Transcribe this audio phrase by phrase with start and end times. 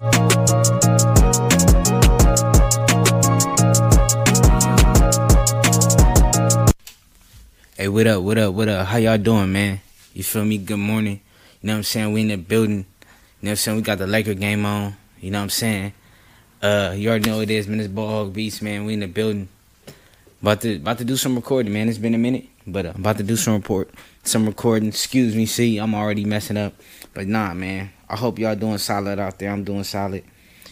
[0.00, 0.08] Hey,
[7.88, 8.86] what up, what up, what up?
[8.86, 9.82] How y'all doing, man?
[10.14, 10.56] You feel me?
[10.56, 11.20] Good morning.
[11.60, 12.14] You know what I'm saying?
[12.14, 12.78] We in the building.
[12.78, 12.86] You know
[13.40, 13.76] what I'm saying?
[13.76, 14.96] We got the Laker game on.
[15.20, 15.92] You know what I'm saying?
[16.62, 17.80] Uh, you already know what it is, man.
[17.80, 18.86] It's Ball Hog Beats, man.
[18.86, 19.50] We in the building.
[20.40, 21.90] About to about to do some recording, man.
[21.90, 23.90] It's been a minute, but uh, about to do some report,
[24.22, 24.88] some recording.
[24.88, 26.72] Excuse me, see, I'm already messing up,
[27.12, 27.90] but nah, man.
[28.10, 29.52] I hope y'all doing solid out there.
[29.52, 30.24] I'm doing solid.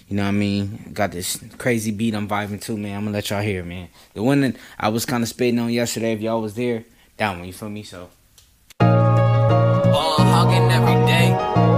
[0.08, 0.90] You know what I mean?
[0.92, 2.96] Got this crazy beat I'm vibing to, man.
[2.96, 3.88] I'm gonna let y'all hear, man.
[4.14, 6.84] The one that I was kind of spitting on yesterday, if y'all was there,
[7.16, 7.84] that one, you feel me?
[7.84, 8.10] So.
[8.80, 11.77] Oh, Ball hogging every day.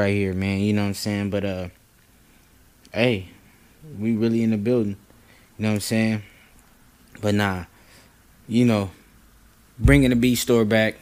[0.00, 0.60] Right here, man.
[0.60, 1.30] You know what I'm saying?
[1.30, 1.68] But uh
[2.92, 3.28] hey,
[3.98, 4.96] we really in the building.
[5.56, 6.22] You know what I'm saying?
[7.20, 7.64] But nah,
[8.48, 8.90] you know,
[9.78, 10.96] bringing the B store back.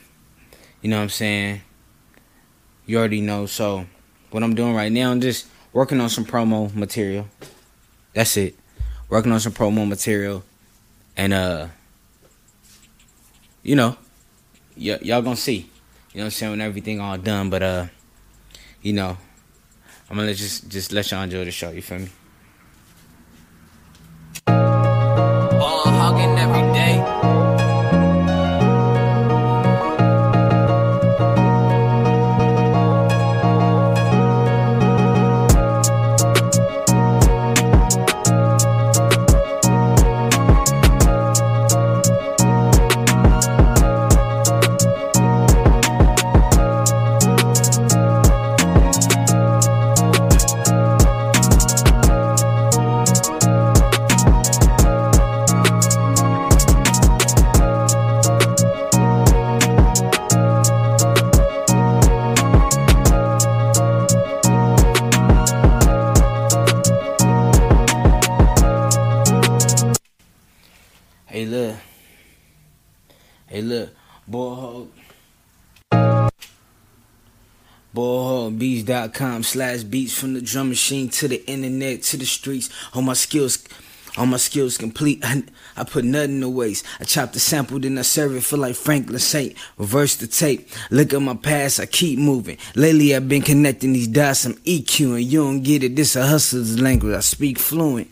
[0.82, 1.60] You know what I'm saying?
[2.86, 3.46] You already know.
[3.46, 3.86] So,
[4.30, 7.28] what I'm doing right now, I'm just working on some promo material.
[8.14, 8.56] That's it.
[9.08, 10.42] Working on some promo material,
[11.16, 11.68] and uh,
[13.62, 13.96] you know,
[14.76, 15.70] y- y'all gonna see.
[16.12, 17.50] You know what I'm saying when everything all done.
[17.50, 17.86] But uh,
[18.82, 19.16] you know,
[20.10, 21.70] I'm gonna just just let y'all enjoy the show.
[21.70, 22.08] You feel me?
[79.38, 82.70] Ballhogbeats.com slash beats from the drum machine to the internet to the streets.
[82.94, 83.64] All my skills
[84.16, 85.20] all my skills complete.
[85.22, 85.44] I,
[85.76, 86.84] I put nothing to waste.
[86.98, 89.54] I chop the sample, then I serve it for like Franklin Saint.
[89.76, 90.68] Reverse the tape.
[90.90, 92.58] Look at my past, I keep moving.
[92.74, 95.24] Lately I've been connecting these dots, I'm EQing.
[95.24, 97.14] You don't get it, this a hustler's language.
[97.14, 98.10] I speak fluent.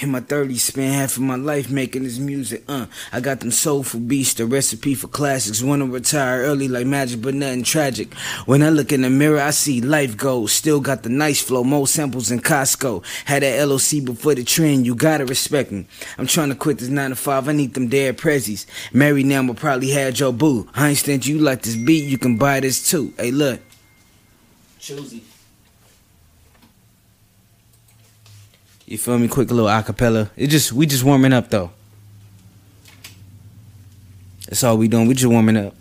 [0.00, 2.62] In my 30s, spent half of my life making this music.
[2.68, 5.60] Uh, I got them soulful beats, the recipe for classics.
[5.60, 8.14] Wanna retire early like magic, but nothing tragic.
[8.46, 10.52] When I look in the mirror, I see life goals.
[10.52, 13.04] Still got the nice flow, more samples than Costco.
[13.24, 15.84] Had that LOC before the trend, you gotta respect me.
[16.16, 18.66] I'm trying to quit this 9 to 5, I need them dead prezzies.
[18.92, 20.68] Married now, will probably have your boo.
[20.74, 23.12] I ain't stand you like this beat, you can buy this too.
[23.18, 23.60] Hey, look.
[24.78, 25.24] Choosy.
[28.88, 29.28] You feel me?
[29.28, 30.30] Quick little acapella.
[30.34, 31.72] It just we just warming up though.
[34.46, 35.06] That's all we doing.
[35.06, 35.74] We just warming up.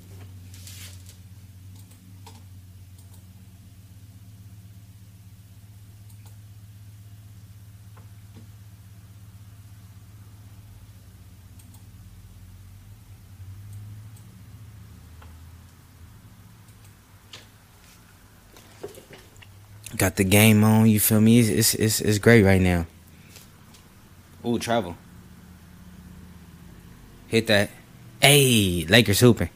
[19.96, 20.90] Got the game on.
[20.90, 21.40] You feel me?
[21.40, 22.86] It's it's it's, it's great right now.
[24.48, 24.96] Ooh, travel.
[27.28, 27.70] Hit that.
[28.22, 29.50] Hey, Lakers hooping.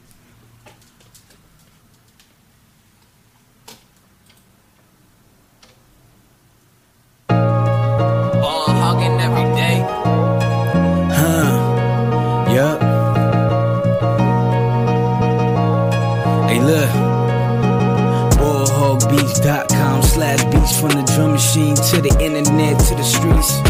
[19.10, 23.61] Beach.com slash beach from the drum machine to the internet to the streets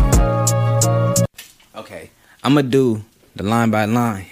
[2.43, 3.01] gonna do
[3.37, 4.32] the line by line.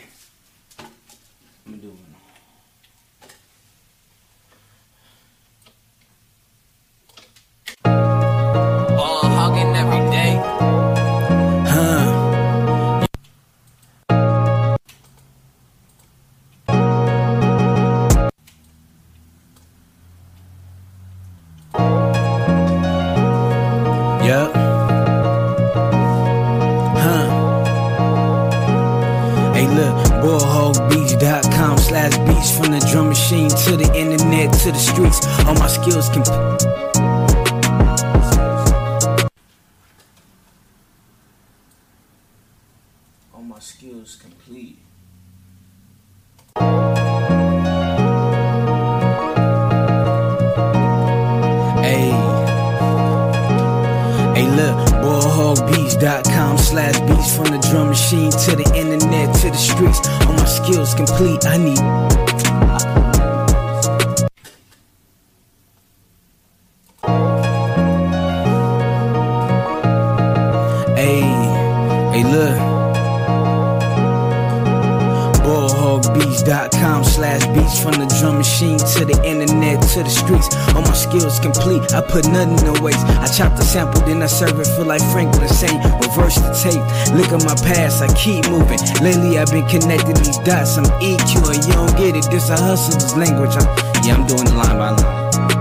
[89.40, 90.76] I've been connecting these dots.
[90.76, 92.31] I'm EQ, and you don't get it.
[92.31, 93.56] This a hustler's language.
[93.56, 93.64] I'm,
[94.04, 95.60] yeah, I'm doing the line by line.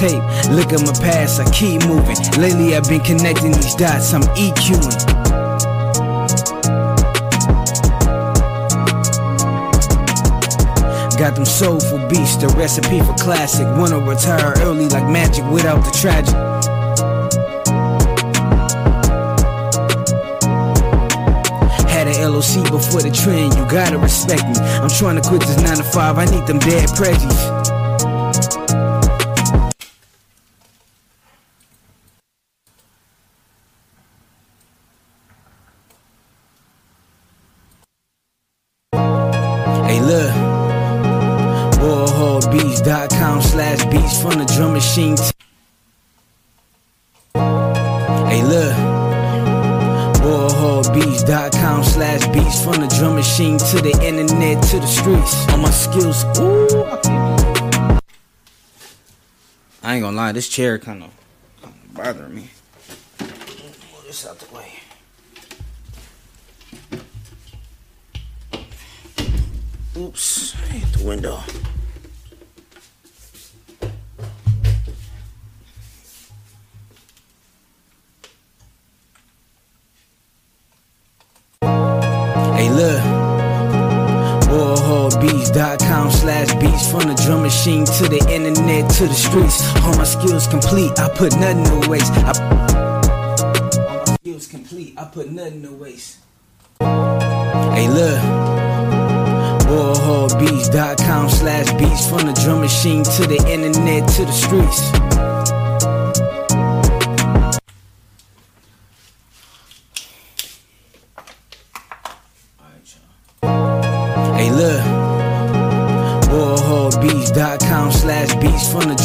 [0.00, 2.16] Tape, look at my past, I keep moving.
[2.40, 4.96] Lately, I've been connecting these dots, I'm EQing.
[11.18, 13.66] Got them soulful beats, the recipe for classic.
[13.76, 16.34] Wanna retire early like magic without the tragic.
[21.90, 24.54] Had an LOC before the trend, you gotta respect me.
[24.80, 27.59] I'm trying to quit this 9 to 5, I need them dead prejudice.
[42.20, 45.16] Ballhogbeats.com slash beats from the drum machine.
[48.28, 48.76] Hey, look.
[50.20, 55.48] Ballhogbeats.com slash beats from the drum machine to the internet to the streets.
[55.48, 56.24] All my skills.
[56.38, 56.84] Ooh.
[56.84, 58.00] I
[59.82, 61.10] I ain't gonna lie, this chair kind of
[61.94, 62.50] bothering me.
[63.18, 64.74] Move this out the way.
[69.96, 71.42] Oops, I hit the window.
[82.80, 83.02] Look.
[84.48, 89.60] Ballhogbeats.com slash beats from the drum machine to the internet to the streets.
[89.84, 92.10] All my skills complete, I put nothing to waste.
[92.12, 92.32] I-
[93.86, 96.16] All my skills complete, I put nothing to waste.
[96.80, 98.18] Hey, look.
[99.68, 104.80] Ballhogbeats.com slash beats from the drum machine to the internet to the streets.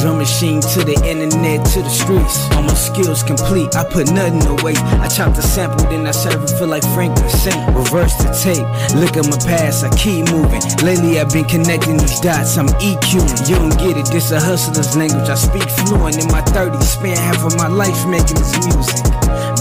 [0.06, 2.50] Zo machine to the internet to the streets.
[2.58, 4.74] All my skills complete, I put nothing away.
[4.98, 7.62] I chop the sample, then I serve it, feel like Franklin Saint.
[7.78, 8.66] Reverse the tape,
[8.98, 10.66] look at my past, I keep moving.
[10.82, 13.48] Lately, I've been connecting these dots, I'm EQing.
[13.48, 15.30] You don't get it, this a hustler's language.
[15.30, 19.06] I speak fluent in my 30s, spent half of my life making this music.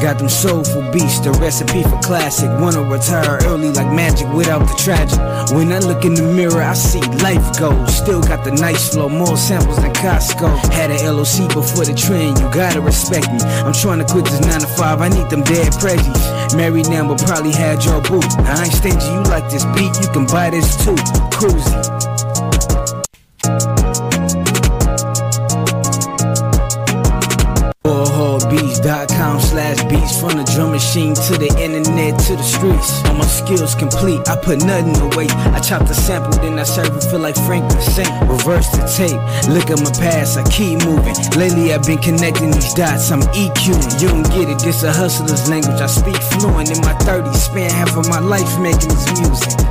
[0.01, 2.49] Got them soulful beats, the recipe for classic.
[2.61, 5.19] Wanna retire early like magic without the tragic.
[5.55, 7.97] When I look in the mirror, I see life goes.
[7.97, 10.54] Still got the nice flow, more samples than Costco.
[10.73, 13.39] Had a LOC before the trend, you gotta respect me.
[13.65, 16.55] I'm trying to quit this 9 to 5, I need them dead prejudice.
[16.55, 18.21] Married now, but probably had your boo.
[18.45, 20.97] I ain't stingy, you like this beat, you can buy this too.
[21.35, 22.34] Cruisy.
[28.85, 33.03] Ballhogbeats.com slash beats from the drum machine to the internet to the streets.
[33.07, 35.27] All my skills complete, I put nothing away.
[35.57, 38.13] I chop the sample, then I serve it, feel like Franklin Saint.
[38.29, 41.17] Reverse the tape, look at my past, I keep moving.
[41.33, 44.03] Lately I've been connecting these dots, I'm EQing.
[44.03, 45.81] You don't get it, this a hustler's language.
[45.81, 49.65] I speak fluent in my 30s, spend half of my life making this music.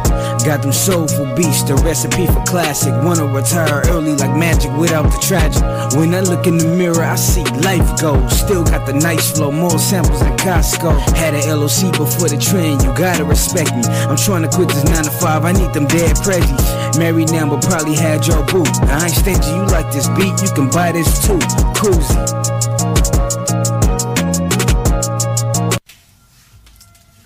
[0.43, 2.91] Got them soulful beats, the recipe for classic.
[3.01, 5.63] Wanna retire early like magic without the tragic.
[5.95, 8.27] When I look in the mirror, I see life goes.
[8.41, 10.97] Still got the nice flow, more samples than Costco.
[11.17, 13.83] Had an LOC before the trend, you gotta respect me.
[14.07, 16.97] I'm trying to quit this 9 to 5, I need them dead prezzies.
[16.97, 18.63] Married now, but probably had your boo.
[18.87, 21.37] I ain't stingy, you like this beat, you can buy this too.
[21.75, 22.17] Cruisy.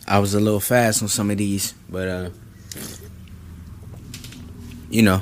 [0.07, 2.29] I was a little fast on some of these, but uh
[4.89, 5.21] you know,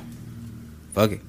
[0.93, 1.21] fuck it.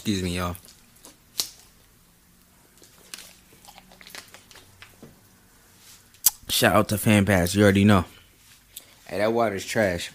[0.00, 0.56] Excuse me, y'all.
[6.48, 7.54] Shout out to Fan Pass.
[7.54, 8.06] You already know.
[9.04, 10.10] Hey, that water's trash.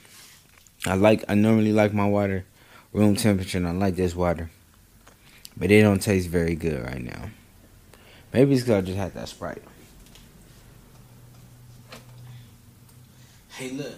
[0.88, 1.24] I like.
[1.28, 2.46] I normally like my water
[2.94, 4.50] room temperature, and I like this water,
[5.56, 7.30] but it don't taste very good right now.
[8.34, 9.62] Maybe it's because I just had that Sprite.
[13.50, 13.94] Hey, look.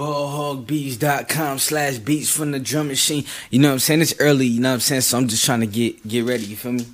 [0.00, 3.22] Ballhogbeats.com slash beats from the drum machine.
[3.50, 4.00] You know what I'm saying?
[4.00, 5.02] It's early, you know what I'm saying?
[5.02, 6.86] So I'm just trying to get get ready, you feel me?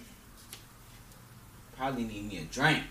[1.76, 2.82] Probably need me a drink.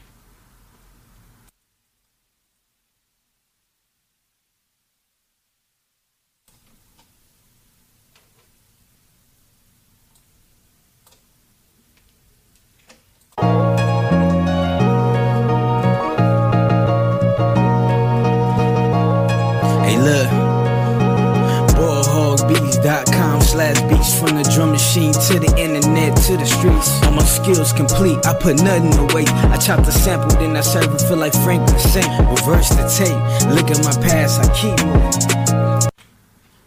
[24.36, 27.02] The drum machine to the internet to the streets.
[27.04, 29.26] All my skills complete, I put nothing away.
[29.54, 32.08] I chop the sample, then I serve it, feel like Franklin Saint.
[32.30, 33.20] Reverse the tape,
[33.56, 35.92] look at my past, I keep moving.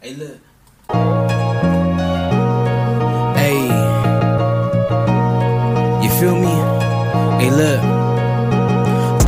[0.00, 0.38] Hey, look.
[3.36, 3.60] Hey.
[6.02, 6.54] You feel me?
[7.40, 7.80] Hey, look.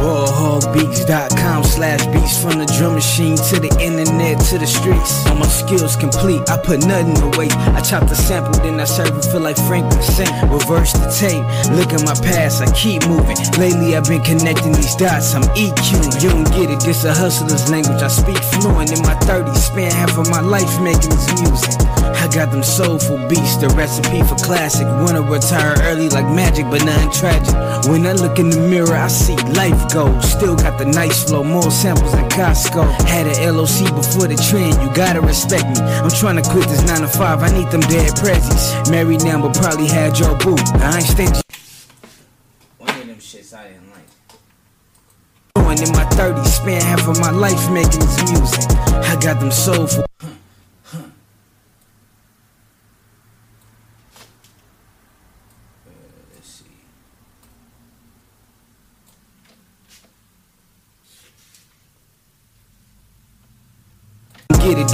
[0.01, 1.40] Ballhogbeats.com
[1.81, 5.25] slash beats from the drum machine to the internet to the streets.
[5.27, 7.49] All my skills complete, I put nothing away.
[7.73, 10.29] I chop the sample, then I serve it, feel like Franklin Saint.
[10.53, 11.41] Reverse the tape,
[11.73, 13.41] look at my past, I keep moving.
[13.57, 16.21] Lately I've been connecting these dots, I'm EQ.
[16.21, 18.03] You don't get it, this a hustler's language.
[18.03, 21.81] I speak fluent in my 30s, spend half of my life making this music.
[22.21, 24.87] I got them soulful beats, the recipe for classic.
[24.87, 27.55] Wanna retire early like magic, but nothing tragic.
[27.89, 30.31] When I look in the mirror, I see life goes.
[30.31, 32.85] Still got the nice flow, more samples than Costco.
[33.09, 35.81] Had an LOC before the trend, you gotta respect me.
[35.81, 38.91] I'm trying to quit this 9 to 5, I need them dead prezzies.
[38.91, 40.57] Married now, but probably had your boo.
[40.81, 41.41] I ain't stingy.
[42.79, 44.09] One of them shits I didn't like.
[45.71, 48.71] In my 30s, spent half of my life making this music.
[49.09, 50.05] I got them soulful.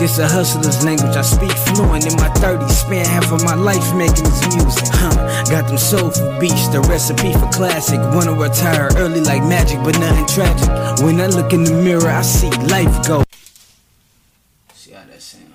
[0.06, 1.16] This a hustler's language.
[1.16, 4.84] I speak fluent in my 30s, spend half of my life making this music.
[4.92, 5.44] Huh.
[5.50, 7.98] Got them soulful beats, the recipe for classic.
[8.14, 10.68] Wanna retire early like magic, but nothing tragic.
[11.04, 13.24] When I look in the mirror, I see life go.
[14.74, 15.52] See how that sound.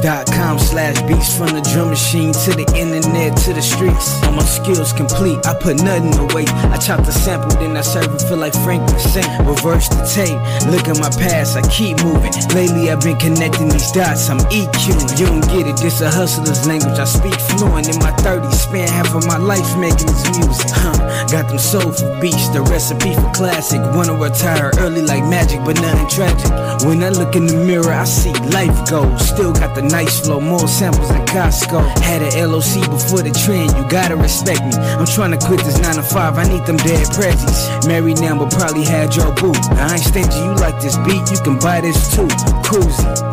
[0.00, 4.22] Ballhogbeats.com slash beats from the drum machine to the internet to the streets.
[4.24, 6.44] All my skills complete, I put nothing away.
[6.72, 8.96] I chop the sample, then I serve it, feel like Franklin.
[9.44, 10.40] Reverse the tape,
[10.72, 12.32] look at my past, I keep moving.
[12.54, 15.18] Lately I've been connecting these dots, I'm EQ.
[15.18, 16.98] You don't get it, this a hustler's language.
[16.98, 20.70] I speak fluent in my 30s, spend half of my life making this music.
[20.72, 20.96] Huh.
[21.28, 23.80] Got them soulful beats, the recipe for classic.
[23.94, 26.50] Wanna retire early like magic, but nothing tragic.
[26.86, 29.28] When I look in the mirror, I see life goes.
[29.28, 31.80] Still got the nice flow, more samples than Costco.
[32.00, 34.72] Had an LOC before the trend, you gotta respect me.
[34.76, 37.86] I'm trying to quit this 9 to 5, I need them dead prezzies.
[37.86, 39.52] Married now, but probably had your boo.
[39.74, 42.28] I ain't stingy, you like this beat, you can buy this too.
[42.62, 43.30] Cruisy.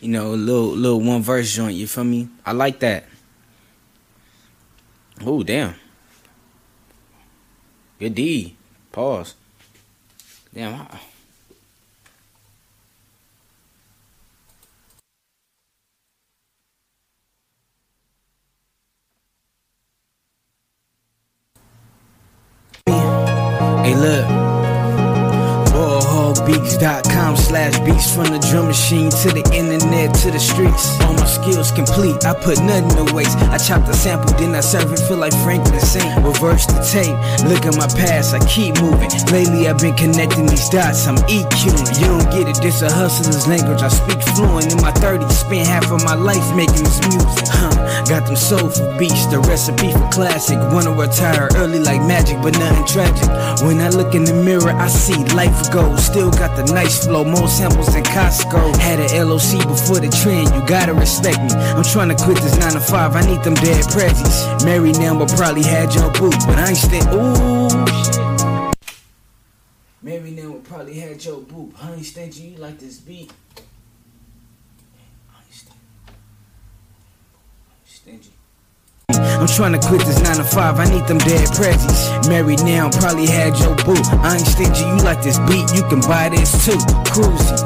[0.00, 2.28] You know, a little little one verse joint, you feel me?
[2.46, 3.04] I like that.
[5.26, 5.74] Oh damn.
[7.98, 8.56] Good D.
[8.92, 9.34] Pause.
[10.54, 10.74] Damn.
[10.82, 11.00] I-
[23.88, 24.47] Hey, look.
[26.58, 30.98] Ballhogbeats.com slash beats from the drum machine to the internet to the streets.
[31.02, 33.38] All my skills complete, I put nothing to waste.
[33.54, 36.24] I chop the sample, then I serve it, feel like Franklin Saint.
[36.24, 37.14] Reverse the tape,
[37.46, 39.10] look at my past, I keep moving.
[39.30, 41.86] Lately I've been connecting these dots, I'm EQing.
[42.00, 44.72] You don't get it, this a hustler's language, I speak fluent.
[44.72, 47.46] In my 30s, spent half of my life making this music.
[47.54, 50.58] Huh, got them soulful beats, the recipe for classic.
[50.72, 53.28] Wanna retire early like magic, but nothing tragic.
[53.62, 56.04] When I look in the mirror, I see life goes.
[56.04, 58.76] Still got the nice flow, more samples than Costco.
[58.78, 61.50] Had a LOC before the trend, you gotta respect me.
[61.52, 64.64] I'm trying to quit this 9 to 5, I need them dead prezzies.
[64.64, 67.00] Married now, but probably had your boo, but I ain't stay.
[67.12, 68.18] Ooh, shit.
[70.00, 71.72] Married now, probably had your boo.
[71.76, 73.32] Honey, stingy, you like this beat?
[75.26, 75.78] Honey, stingy.
[77.84, 78.32] Stingy.
[79.10, 82.28] I'm trying to quit this 9 to 5, I need them dead prezzies.
[82.28, 84.00] Married now, probably had your boo.
[84.22, 86.78] I ain't stingy, you like this beat, you can buy this too.
[87.10, 87.58] Cruisy.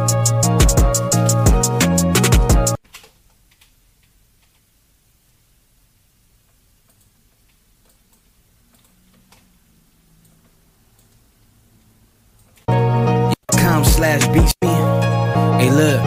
[13.58, 14.22] com slash.
[15.60, 16.00] Hey, look.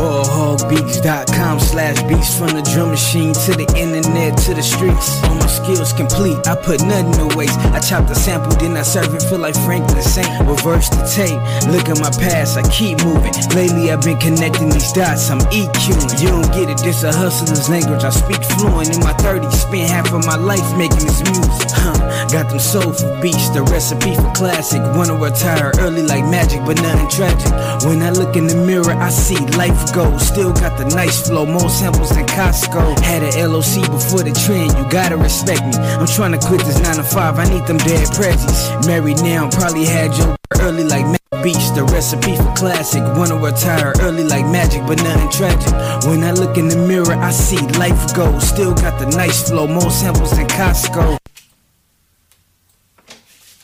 [0.00, 5.22] Ballhogbeats.com slash beats from the drum machine to the internet it to the streets.
[5.24, 7.58] All my skills complete, I put nothing to waste.
[7.70, 10.28] I chop the sample, then I serve it, feel like Franklin Saint.
[10.42, 11.38] Reverse the tape,
[11.70, 13.32] look at my past, I keep moving.
[13.54, 16.20] Lately I've been connecting these dots, I'm EQing.
[16.20, 18.90] You don't get it, this a hustler's language, I speak fluent.
[18.90, 21.70] In my 30s, spent half of my life making this music.
[21.70, 21.98] Huh,
[22.32, 24.82] got them soulful beats, the recipe for classic.
[24.96, 27.52] Wanna retire early like magic, but nothing tragic.
[27.86, 30.26] When I look in the mirror, I see life goes.
[30.26, 32.98] Still got the nice flow, more samples than Costco.
[33.00, 35.76] Had a LOC before the trend, you gotta respect me.
[35.76, 38.86] I'm trying to quit this 9 to 5, I need them dead prezzies.
[38.86, 43.02] Married now, probably had your early like Mac Beats, the recipe for classic.
[43.16, 45.72] Wanna retire early like magic, but nothing tragic.
[46.06, 48.48] When I look in the mirror, I see life goes.
[48.48, 51.18] Still got the nice flow, more samples than Costco.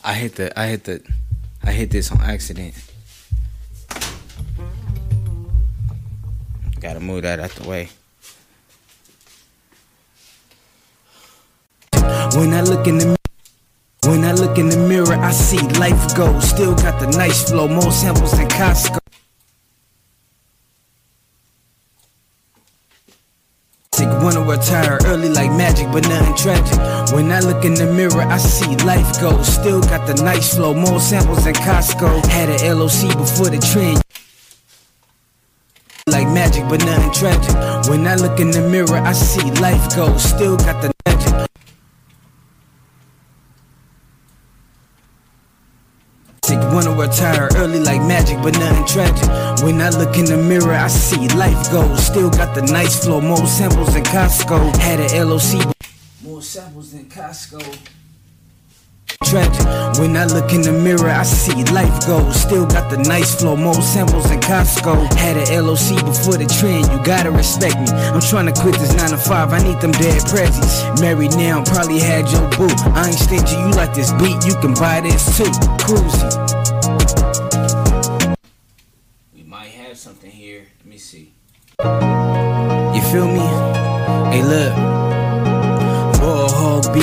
[0.04, 1.02] I hit the, I hit the,
[1.64, 2.74] I hit this on accident.
[6.80, 7.88] Gotta move that out the way.
[12.36, 13.16] When I look in the
[14.04, 16.38] when I look in the mirror, I see life go.
[16.40, 18.98] Still got the nice flow, more samples than Costco.
[24.26, 27.12] Wanna retire early like magic, but nothing tragic.
[27.14, 29.40] When I look in the mirror, I see life go.
[29.42, 32.26] Still got the nice flow, more samples than Costco.
[32.26, 34.02] Had a LOC before the trend.
[36.08, 37.88] Like magic, but nothing tragic.
[37.88, 40.16] When I look in the mirror, I see life go.
[40.16, 41.48] Still got the magic.
[46.54, 49.64] Wanna retire early like magic, but nothing tragic.
[49.64, 52.06] When I look in the mirror, I see life goes.
[52.06, 54.76] Still got the nice flow, more samples than Costco.
[54.76, 55.74] Had a LOC,
[56.22, 57.95] more samples than Costco.
[59.24, 59.66] Tragic.
[59.98, 62.36] When I look in the mirror, I see life goes.
[62.40, 65.12] Still got the nice flow, more samples than Costco.
[65.14, 67.88] Had a LOC before the trend, you gotta respect me.
[67.90, 71.00] I'm trying to quit this 9 to 5, I need them dead prezzies.
[71.00, 72.68] Married now, probably had your boo.
[72.94, 75.50] I ain't stingy, you like this beat, you can buy this too.
[75.80, 76.30] Cruising.
[79.34, 80.66] We might have something here.
[80.80, 81.32] Let me see.
[81.80, 83.46] You feel me?
[84.30, 85.05] Hey, look.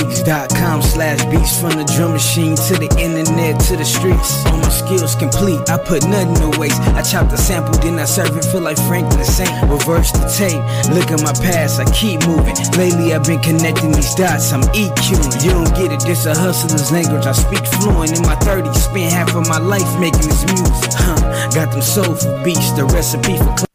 [0.04, 4.44] Ballhogbeats.com slash beats from the drum machine to the internet to the streets.
[4.46, 6.80] All my skills complete, I put nothing to waste.
[6.92, 9.50] I chop the sample, then I serve it, feel like Franklin the Saint.
[9.70, 10.60] Reverse the tape,
[10.92, 12.56] look at my past, I keep moving.
[12.76, 15.42] Lately I've been connecting these dots, I'm EQing.
[15.42, 18.16] You don't get it, this a hustler's language, I speak fluent.
[18.16, 20.92] In my 30s, spent half of my life making this music.
[20.92, 23.73] Huh, got them soulful beats, the recipe for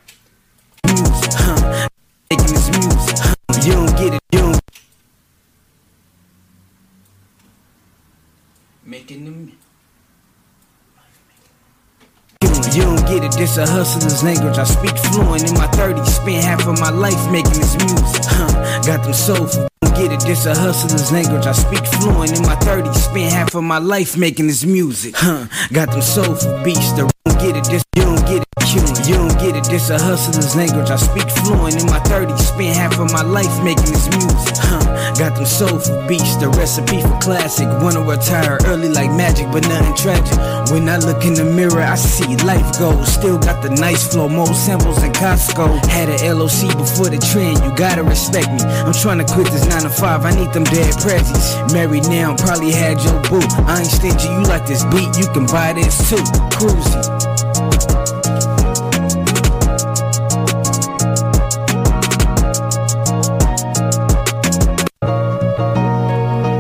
[12.74, 14.58] You don't get it, this a hustler's language.
[14.60, 18.24] I speak fluent in my 30s, spent half of my life making this music.
[18.26, 19.68] Huh, got them soulful.
[19.82, 21.48] Don't get it, this a hustler's language.
[21.48, 25.16] I speak fluent in my 30s, spent half of my life making this music.
[25.18, 26.92] Huh, got them soulful beats.
[26.92, 28.50] The don't get it, this you don't get it.
[28.70, 29.08] Queuing.
[29.08, 30.90] You don't get it, this a hustler's language.
[30.92, 34.56] I speak fluent in my 30s, spent half of my life making this music.
[34.62, 34.86] Huh.
[35.18, 37.68] Got them soulful beats, the recipe for classic.
[37.82, 40.38] Wanna retire early like magic, but nothing tragic.
[40.70, 43.12] When I look in the mirror, I see life goes.
[43.12, 45.84] Still got the nice flow, more samples than Costco.
[45.88, 48.62] Had a LOC before the trend, you gotta respect me.
[48.86, 51.74] I'm trying to quit this 9 to 5, I need them dead prezzies.
[51.74, 53.42] Married now, probably had your boo.
[53.66, 56.22] I ain't stingy, you like this beat, you can buy this too.
[56.54, 57.19] Cruisy.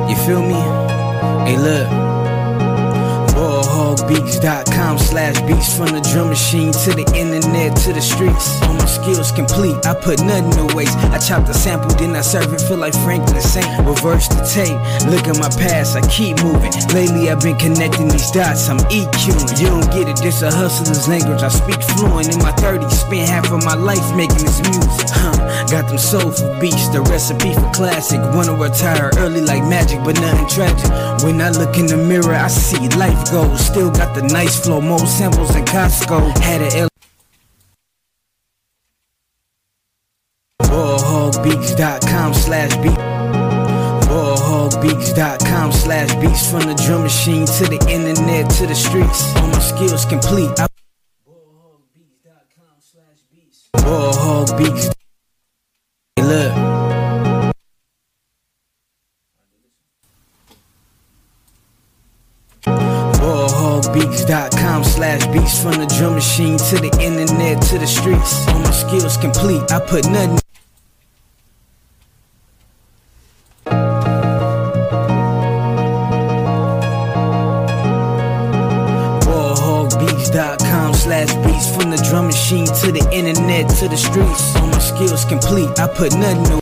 [0.09, 0.61] You feel me?
[1.45, 1.87] Hey, look.
[3.35, 8.61] Ballhogbeats.com slash beats from the drum machine to the internet to the streets.
[8.61, 10.97] All my skills complete, I put nothing to waste.
[11.09, 13.67] I chop the sample, then I serve it, feel like Franklin Saint.
[13.85, 14.77] Reverse the tape,
[15.09, 16.71] look at my past, I keep moving.
[16.93, 19.59] Lately I've been connecting these dots, I'm EQing.
[19.59, 21.41] You don't get it, this a hustler's language.
[21.41, 25.09] I speak fluent in my 30s, spent half of my life making this music.
[25.09, 25.65] Huh.
[25.71, 28.21] Got them soulful beats, the recipe for classic.
[28.33, 30.89] Wanna retire early like magic, but nothing tragic.
[31.23, 33.65] When I look in the mirror, I see life goes.
[33.65, 36.37] Still got the nice flow, more samples in Costco.
[36.39, 36.89] Had a L.
[40.99, 42.97] Ballhogbeats.com slash beat.
[44.09, 49.35] Ballhogbeats.com slash beats from the drum machine to the internet to the streets.
[49.37, 50.49] All my skills complete.
[50.59, 50.67] I-
[51.27, 53.69] Ballhogbeats.com slash beats.
[53.75, 54.93] Ballhogbeats.
[56.15, 56.68] Hey, look.
[65.61, 68.47] From the drum machine to the internet to the streets.
[68.47, 69.71] All my skills complete.
[69.71, 70.39] I put nothing.
[79.59, 84.55] Ballhogbeats.com slash beats from the drum machine to the internet to the streets.
[84.55, 85.77] All my skills complete.
[85.79, 86.43] I put nothing.
[86.43, 86.58] No-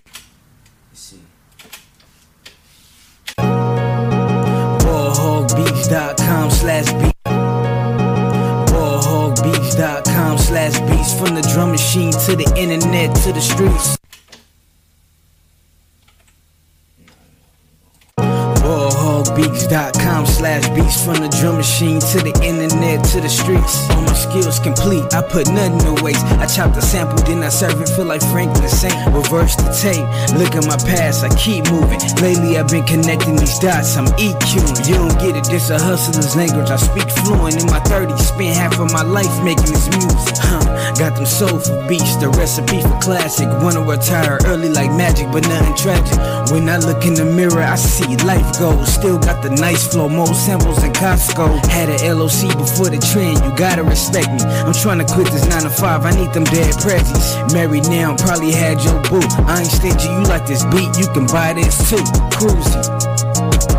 [25.17, 26.23] I put nothing to waste.
[26.37, 28.93] I chop the sample, then I serve it, feel like Franklin Saint.
[29.09, 30.05] Reverse the tape,
[30.37, 31.97] look at my past, I keep moving.
[32.21, 34.85] Lately I've been connecting these dots, I'm EQing.
[34.85, 36.69] You don't get it, this a hustler's language.
[36.69, 40.37] I speak fluent in my 30s, spent half of my life making this music.
[40.37, 40.93] Huh.
[41.01, 43.49] Got them soulful beats, the recipe for classic.
[43.65, 46.13] Wanna retire early like magic, but nothing tragic.
[46.53, 48.93] When I look in the mirror, I see life goes.
[48.93, 51.65] Still got the nice flow, more samples than Costco.
[51.73, 54.45] Had a LOC before the trend, you gotta respect me.
[54.61, 57.53] I'm trying to quit this 9 to 5, I need them dead prezzies.
[57.53, 59.25] Married now, probably had your boo.
[59.47, 62.03] I ain't stingy, you like this beat, you can buy this too.
[62.37, 63.76] Cruisy.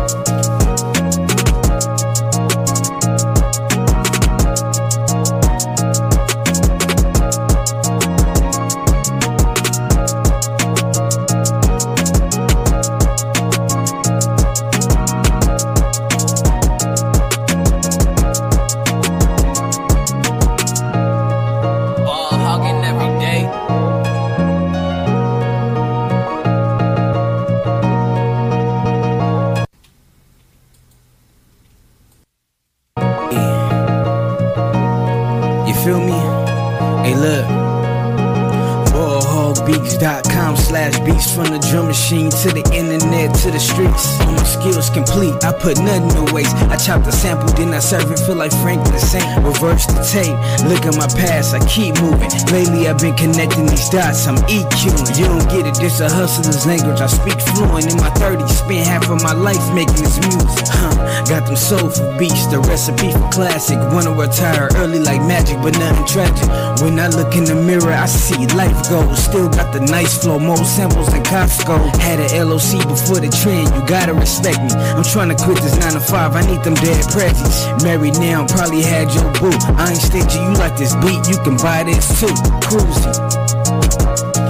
[45.49, 46.53] I put nothing to waste.
[46.69, 49.25] I chop the sample, then I serve it, feel like Franklin Saint.
[49.41, 50.37] Reverse the tape,
[50.69, 52.29] look at my past, I keep moving.
[52.53, 55.17] Lately I've been connecting these dots, I'm EQing.
[55.17, 57.01] You don't get it, this a hustler's language.
[57.01, 60.69] I speak fluent in my 30s, spent half of my life making this music.
[60.69, 61.25] Huh.
[61.25, 63.81] Got them soulful beats, the recipe for classic.
[63.89, 66.45] Wanna retire early like magic, but nothing tragic.
[66.85, 69.17] When I look in the mirror, I see life goes.
[69.17, 71.97] Still got the nice flow, more samples than Costco.
[71.97, 74.77] Had a LOC before the trend, you gotta respect me.
[74.93, 77.83] I'm trying to quit this 9 to 5, I need them dead presents.
[77.83, 79.55] Married now, probably had your boo.
[79.77, 82.33] I ain't stingy, you like this beat, you can buy this too.
[82.65, 84.48] Cruisy.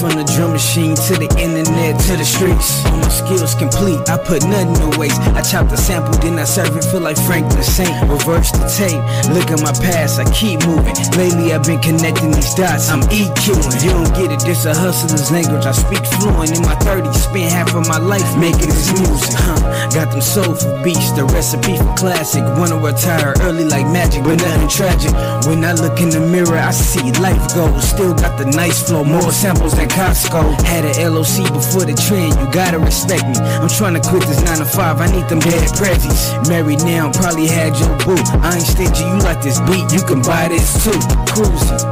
[0.00, 2.84] From the machine to the internet to the streets.
[2.86, 5.20] All my skills complete, I put nothing to waste.
[5.32, 7.94] I chop the sample, then I serve it, feel like Frank the Saint.
[8.10, 9.00] Reverse the tape,
[9.32, 10.94] look at my past, I keep moving.
[11.16, 13.82] Lately I've been connecting these dots, I'm EQing.
[13.82, 15.64] You don't get it, this a hustler's language.
[15.64, 19.34] I speak fluent in my 30s, spent half of my life making this music.
[19.38, 19.90] Huh.
[19.94, 22.42] Got them soulful beats, the recipe for classic.
[22.58, 25.12] Wanna retire early like magic, but nothing tragic.
[25.46, 27.88] When I look in the mirror, I see life goals.
[27.88, 30.39] Still got the nice flow, more samples than Costco.
[30.40, 33.36] Had a LOC before the trend, you gotta respect me.
[33.60, 36.48] I'm trying to quit this 9 to 5, I need them dead prezzies.
[36.48, 38.16] Married now, probably had your boo.
[38.40, 40.96] I ain't stingy, you like this beat, you can buy this too.
[41.28, 41.84] Cruising.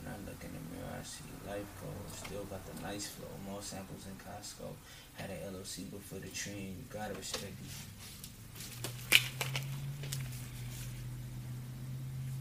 [0.00, 2.10] When I look in the mirror, I see life goals.
[2.26, 4.74] Still got the nice flow, more samples than Costco.
[5.14, 7.91] Had a LOC before the trend, you gotta respect it.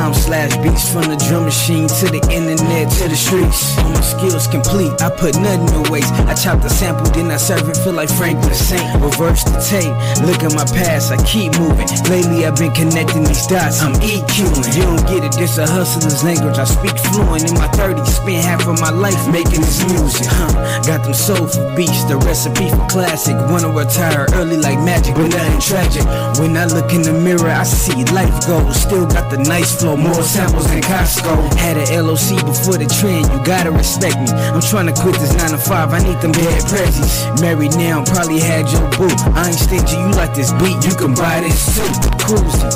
[0.00, 3.76] Warhogbeats.com slash beats from the drum machine to the internet to the streets.
[3.78, 6.12] All my skills complete, I put nothing to waste.
[6.24, 9.02] I chop the sample, then I serve it, feel like Frank the Saint.
[9.02, 9.92] Reverse the tape,
[10.26, 11.88] look at my past, I keep moving.
[12.08, 14.76] Lately I've been connecting these dots, I'm EQing.
[14.76, 16.58] You don't get it, this a hustler's language.
[16.58, 20.26] I speak fluent in my 30s, spent half of my life making this music.
[20.28, 20.52] Huh.
[20.86, 23.36] Got them soulful beats, the recipe for classic.
[23.50, 26.04] Wanna retire early like magic, but nothing tragic.
[26.40, 28.80] When I look in the mirror, I see life goals.
[28.80, 31.54] Still got the nice flow, more samples than Costco.
[31.54, 34.28] Had a LOC before the trend, you gotta respect me.
[34.30, 37.40] I'm trying to quit this 9 to 5, I need them dead prezzies.
[37.40, 39.08] Married now, probably had your boo.
[39.34, 41.88] I ain't stingy, you like this beat, you can buy this too.
[42.18, 42.70] Cruising.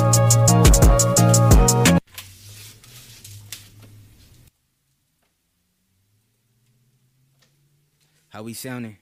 [8.29, 8.97] How we sounding?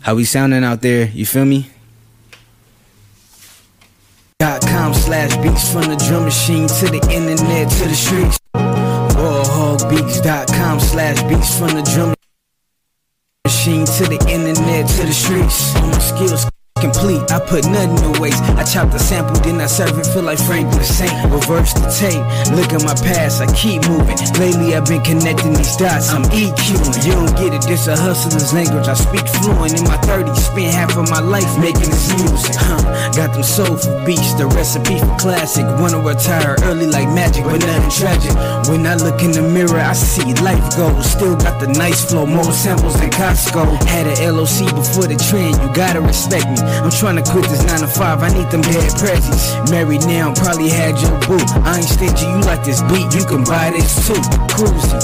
[0.00, 1.08] How we sounding out there?
[1.08, 1.68] You feel me?
[4.38, 4.62] Dot
[5.16, 8.38] com slash beats from the drum machine to the internet to the streets.
[8.54, 12.14] Warhogbeats.com slash beats from the drum
[13.44, 15.74] machine to the internet to the streets.
[15.76, 16.46] All my skills
[16.86, 18.42] complete, I put nothing to waste.
[18.54, 21.12] I chop the sample, then I serve it, feel like Frank the Saint.
[21.32, 22.22] Reverse the tape,
[22.54, 24.18] look at my past, I keep moving.
[24.38, 26.94] Lately I've been connecting these dots, I'm EQing.
[27.04, 28.86] You don't get it, this a hustler's language.
[28.86, 32.54] I speak fluent in my 30s, spent half of my life making this music.
[32.54, 32.82] Huh.
[33.16, 35.66] Got them soulful beats, the recipe for classic.
[35.80, 38.34] Wanna retire early like magic, but nothing tragic.
[38.70, 41.10] When I look in the mirror, I see life goals.
[41.10, 43.82] Still got the nice flow, more samples than Costco.
[43.90, 46.75] Had a LOC before the trend, you gotta respect me.
[46.82, 49.54] I'm trying to quit this 9 to 5, I need them dead presents.
[49.70, 51.38] Married now, probably had your boo.
[51.64, 54.20] I ain't stingy, you like this beat, you can buy this too.
[54.54, 55.00] Cruising.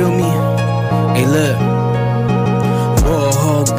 [0.00, 0.30] Feel me?
[1.14, 1.69] Hey, look.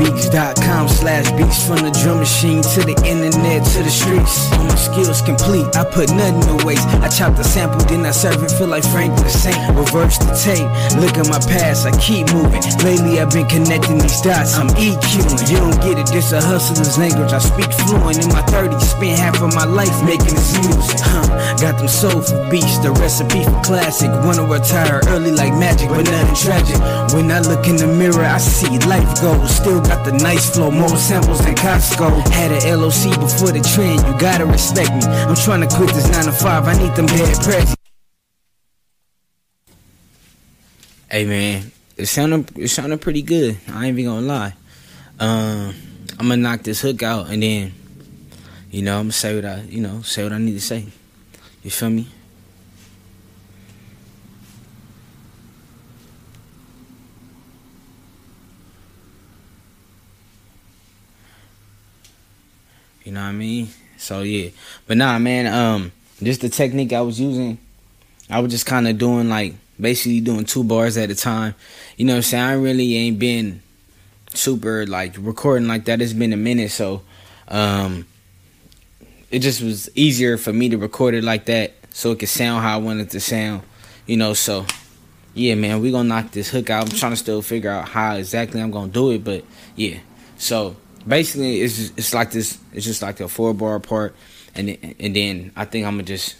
[0.02, 4.52] Warhogbeats.com slash beats from the drum machine to the internet to the streets.
[4.54, 6.88] All my skills complete, I put nothing to waste.
[7.06, 9.58] I chop the sample, then I serve it, feel like Frank the Saint.
[9.78, 10.66] Reverse the tape,
[10.98, 12.62] look at my past, I keep moving.
[12.82, 15.50] Lately I've been connecting these dots, I'm EQing.
[15.50, 17.34] You don't get it, this a hustler's language.
[17.34, 20.98] I speak fluent in my 30s, spent half of my life making this music.
[20.98, 21.30] Huh.
[21.62, 24.10] Got them soulful beats, the recipe for classic.
[24.26, 26.80] Wanna retire early like magic, but nothing tragic.
[27.14, 29.54] When I look in the mirror, I see life goals.
[29.54, 32.08] Still got the nice flow, more samples than Costco.
[32.32, 35.04] Had a LOC before the trend, you gotta respect me.
[35.04, 37.76] I'm trying to quit this 9 to 5, I need them dead prezzies.
[41.10, 43.58] Hey man, it sounded it sounded pretty good.
[43.68, 44.54] I ain't even gonna lie.
[45.20, 45.76] Um,
[46.18, 47.74] I'm gonna knock this hook out and then,
[48.72, 50.86] you know, I'm gonna say what I you know say what I need to say.
[51.64, 52.08] You feel me?
[63.04, 63.70] You know what I mean?
[63.98, 64.50] So yeah.
[64.88, 67.58] But nah man, um just the technique I was using,
[68.30, 71.56] I was just kinda doing like basically doing two bars at a time.
[71.98, 72.44] You know what I'm saying?
[72.44, 73.62] I really ain't been
[74.34, 76.02] super like recording like that.
[76.02, 77.02] It's been a minute, so
[77.48, 78.06] um
[79.30, 82.64] it just was easier for me to record it like that so it could sound
[82.64, 83.64] how I wanted to sound.
[84.06, 84.66] You know, so
[85.34, 86.84] yeah, man, we gonna knock this hook out.
[86.84, 90.00] I'm trying to still figure out how exactly I'm gonna do it, but yeah.
[90.38, 90.76] So
[91.08, 92.58] basically, it's just, it's like this.
[92.74, 94.16] It's just like a four bar part,
[94.56, 96.36] and and then I think I'm gonna just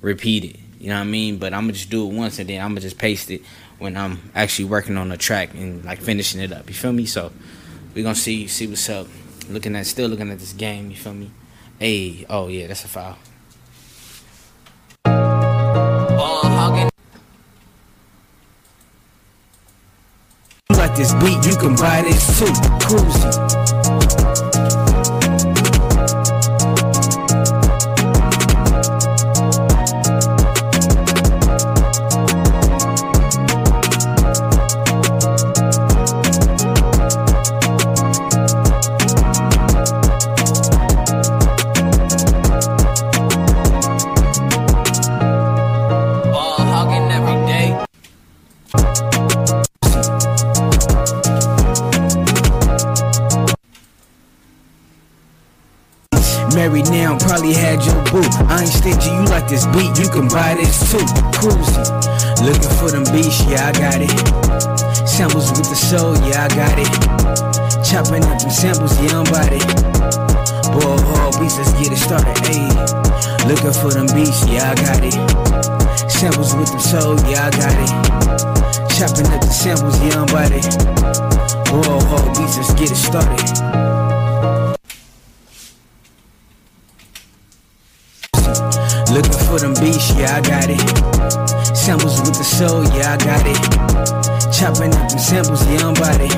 [0.00, 0.56] repeat it.
[0.78, 1.38] You know what I mean?
[1.38, 3.42] But I'm gonna just do it once, and then I'm gonna just paste it
[3.78, 6.68] when I'm actually working on the track and like finishing it up.
[6.68, 7.06] You feel me?
[7.06, 7.32] So
[7.94, 9.06] we're gonna see see what's up.
[9.48, 10.90] Looking at still looking at this game.
[10.90, 11.30] You feel me?
[11.78, 13.18] Hey, oh yeah, that's a foul.
[20.70, 22.52] Like this beat, you can buy this too.
[22.86, 23.71] Cruising.
[23.92, 24.81] Every day.
[56.54, 58.20] Married now, probably had your boo.
[58.44, 61.00] I ain't stingy, you like this beat, you can buy this too.
[61.32, 61.88] Cruising.
[62.44, 64.12] Looking for them beats, yeah, I got it.
[65.08, 66.92] Samples with the soul, yeah, I got it.
[67.88, 69.64] Chopping up them samples, yeah, I'm about it.
[70.76, 72.68] Boy, hard beats, let's get it started, ayy.
[73.48, 75.16] Looking for them beats, yeah, I got it.
[76.10, 77.90] Samples with the soul, yeah, I got it.
[78.92, 80.68] Chopping up the samples, yeah, I'm about it.
[81.72, 84.01] Hard beats, let's get it started.
[89.52, 90.80] For them beats, yeah, I got it.
[91.76, 93.60] Samples with the soul, yeah, I got it.
[94.50, 96.32] Chopping up them samples, yeah, I'm about it.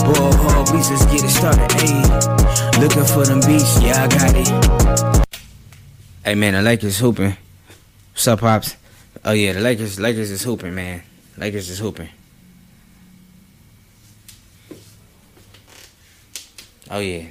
[0.00, 2.80] Boy, hard beats, let's get it started, ayy.
[2.80, 5.36] Looking for them beats, yeah, I got it.
[6.24, 7.36] Hey man, the Lakers hooping.
[8.12, 8.76] What's up, pops?
[9.22, 11.02] Oh yeah, the Lakers, Lakers is hooping, man.
[11.36, 12.08] Lakers is hooping.
[16.90, 17.26] Oh yeah,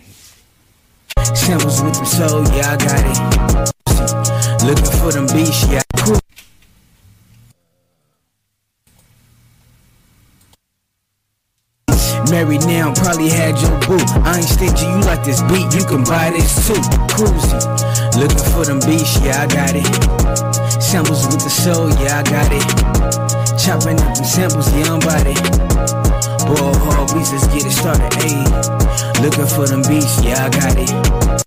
[1.33, 3.74] Samples with the soul, yeah, I got it.
[4.65, 5.81] Looking for them beats, yeah.
[12.29, 14.01] Married now, probably had your boo.
[14.25, 16.81] I ain't stingy, you like this beat, you can buy this too.
[17.13, 17.61] Cruising.
[18.19, 19.85] Looking for them beats, yeah, I got it.
[20.81, 22.65] Samples with the soul, yeah, I got it.
[23.59, 25.39] Chopping up them samples, yeah, I'm about it.
[26.45, 28.43] Boy, hard beats, let's get it started, ayy.
[29.21, 31.45] Looking for them beats, yeah, I got it.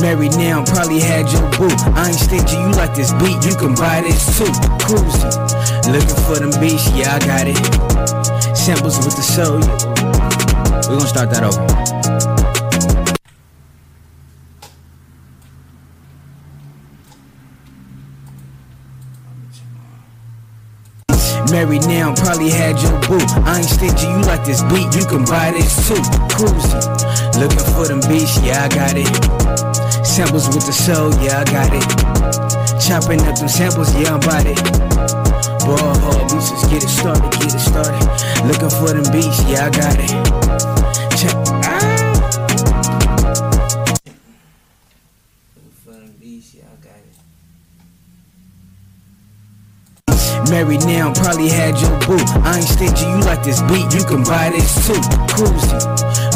[0.00, 1.74] Married now, probably had your boo.
[1.94, 4.52] I ain't stingy, you like this beat, you can buy this too.
[4.84, 5.32] Cruising.
[5.90, 7.56] Looking for them beats, yeah, I got it.
[8.56, 10.80] Samples with the soul, yeah.
[10.88, 11.66] we gonna start that over.
[21.50, 23.24] Married now, probably had your boo.
[23.44, 26.02] I ain't stingy, you like this beat, you can buy this too.
[26.36, 26.84] Cruising.
[27.40, 29.85] Looking for them beats, yeah, I got it.
[30.16, 31.84] Samples with the soul, yeah, I got it.
[32.80, 34.56] Chopping up them samples, yeah, I'm about it.
[35.60, 38.00] Boy, hard beats, let's get it started, get it started.
[38.48, 40.08] Looking for them beats, yeah, I got it.
[41.20, 41.36] Chop,
[41.68, 41.76] ah.
[45.84, 46.96] For them beats, yeah, I got
[50.16, 50.48] it.
[50.48, 52.16] Married now, probably had your boo.
[52.40, 54.96] I ain't stingy, you like this beat, you can buy this too.
[55.28, 55.84] Cruising.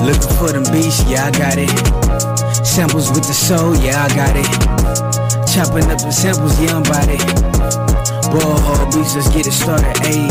[0.05, 2.50] Looking for them beats, yeah, I got it.
[2.71, 4.47] Samples with the soul, yeah, I got it.
[5.51, 7.19] Chopping up the samples, yeah, I'm about it.
[8.31, 10.31] Boy, hard beats, let's get it started, ayy.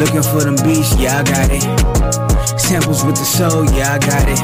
[0.00, 1.60] Looking for them beats, yeah, I got it.
[2.58, 4.40] Samples with the soul, yeah, I got it.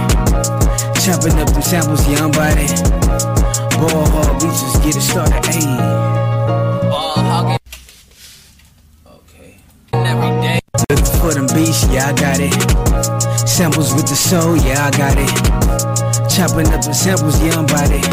[1.00, 2.84] Chopping up them samples, yeah, I'm about it.
[3.80, 5.76] Boy, hard beats, let's get it started, ayy.
[6.90, 7.58] Ball hogging
[9.08, 9.56] Okay.
[9.94, 10.60] every day.
[10.90, 13.25] Looking for them beats, yeah, I got it.
[13.56, 15.32] Samples with the soul, yeah, I got it.
[16.28, 18.04] Chopping up the samples, yeah, I'm about it.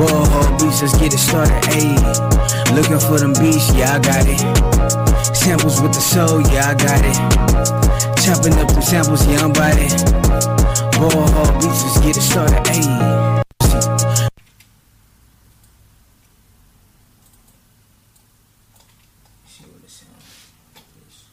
[0.00, 1.94] Hard beats, let's get it started, ayy.
[2.74, 4.40] Looking for them beats, yeah, I got it.
[5.36, 7.16] Samples with the soul, yeah, I got it.
[8.24, 9.92] Chopping up them samples, yeah, I'm about it.
[10.96, 13.42] Hog beats, let's get it started, ayy.
[19.44, 20.24] See what it sounds
[20.72, 21.28] like this.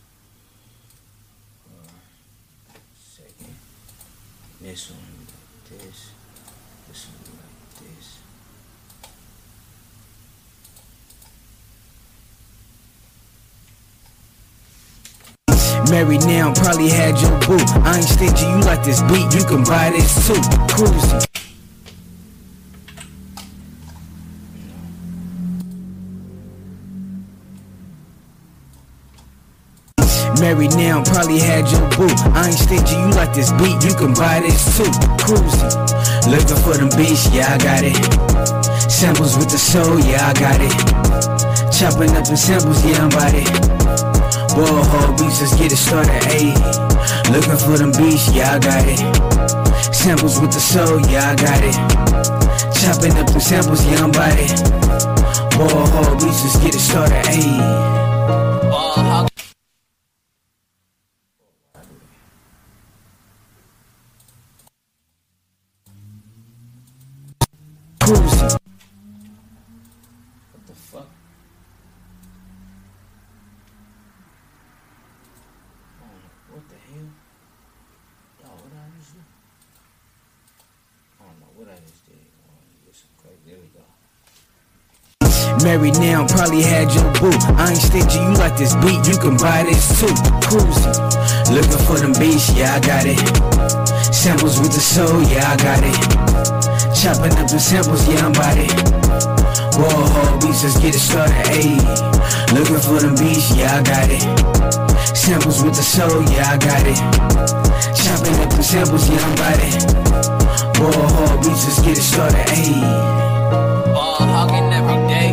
[1.71, 1.87] Uh,
[2.93, 3.55] second.
[4.59, 5.99] This one like this.
[6.87, 8.07] This one like this.
[15.89, 17.63] Married now, probably had your boo.
[17.83, 20.41] I ain't stingy, you like this beat, you can buy this too.
[20.67, 21.21] Cruising.
[30.41, 32.13] Married now, probably had your boo.
[32.35, 34.91] I ain't stingy, you like this beat, you can buy this too.
[35.23, 35.71] Cruising.
[36.29, 37.95] Looking for them beats, yeah, I got it.
[38.91, 41.71] Samples with the soul, yeah, I got it.
[41.71, 43.76] Chopping up the samples, yeah, I'm about it.
[44.57, 46.57] Ball hog beats, let's get it started, ayy.
[47.31, 48.97] Looking for them beats, yeah, I got it.
[49.93, 51.75] Samples with the soul, yeah, I got it.
[52.73, 54.49] Chopping up the samples, yeah, I'm about it.
[55.57, 57.61] Ball beats, let's get it started, ayy.
[68.01, 68.57] Cruising.
[70.53, 71.07] What the fuck?
[75.99, 76.05] Oh,
[76.53, 77.09] what the hell?
[78.39, 79.19] Yo, what I just do?
[81.19, 82.15] I don't know what I just did.
[82.47, 83.43] Oh, this is crazy.
[83.45, 83.83] There we go.
[85.67, 87.35] Married now, probably had your boo.
[87.59, 90.07] I ain't stingy, you like this beat, you can buy this too.
[90.47, 90.95] Cruising.
[91.51, 93.19] Looking for them beats, yeah, I got it.
[94.15, 95.99] Samples with the soul, yeah, I got it.
[96.95, 98.71] Chopping up the samples, yeah, I'm about it.
[99.75, 101.75] Ball hog beats, let's get it started, ayy.
[102.55, 104.23] Looking for them beats, yeah, I got it.
[105.19, 106.95] Samples with the soul, yeah, I got it.
[107.91, 110.79] Chopping up the samples, yeah, I'm about it.
[110.79, 113.26] Ball hog beats, let's get it started, ayy.
[114.17, 115.29] Ball hogging every day.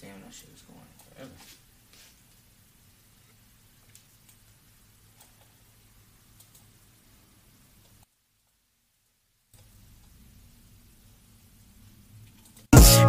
[0.00, 1.32] Damn, that shit was going forever.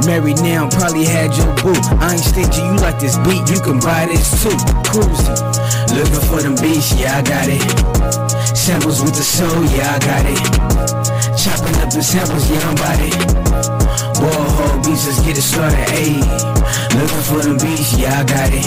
[0.05, 1.73] Married now, probably had your boo.
[1.99, 4.57] I ain't stingy, you like this beat, you can buy this too.
[4.85, 5.35] Cruising.
[5.97, 8.24] Looking for them beats, yeah, I got it.
[8.55, 10.41] Samples with the soul, yeah, I got it.
[11.37, 13.13] Chopping up the samples, yeah, I'm about it.
[14.17, 16.23] Hog beats, let's get it started, ayy.
[16.95, 18.65] Looking for them beats, yeah, I got it.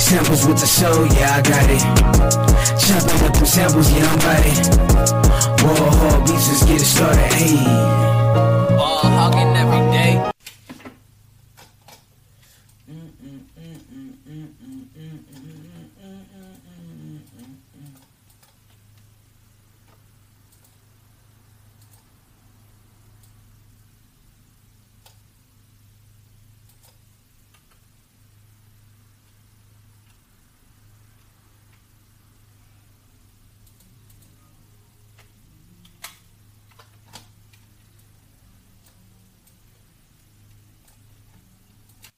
[0.00, 1.82] Samples with the soul, yeah, I got it.
[2.82, 4.76] Chopping up the samples, yeah, I'm about it.
[5.60, 7.64] Hog beats, let's get it started, ayy.
[8.76, 10.32] Ball hogging every day.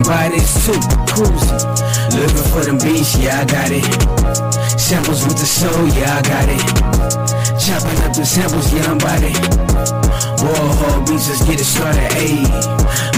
[0.08, 0.72] This too,
[1.06, 1.60] cruising.
[2.16, 3.84] Looking for them beats, yeah, I got it.
[4.80, 6.64] Samples with the soul, yeah, I got it.
[7.60, 9.36] Chopping up the samples, yeah, I'm about it.
[10.40, 12.48] Ball hog beats, let's get it started, ayy.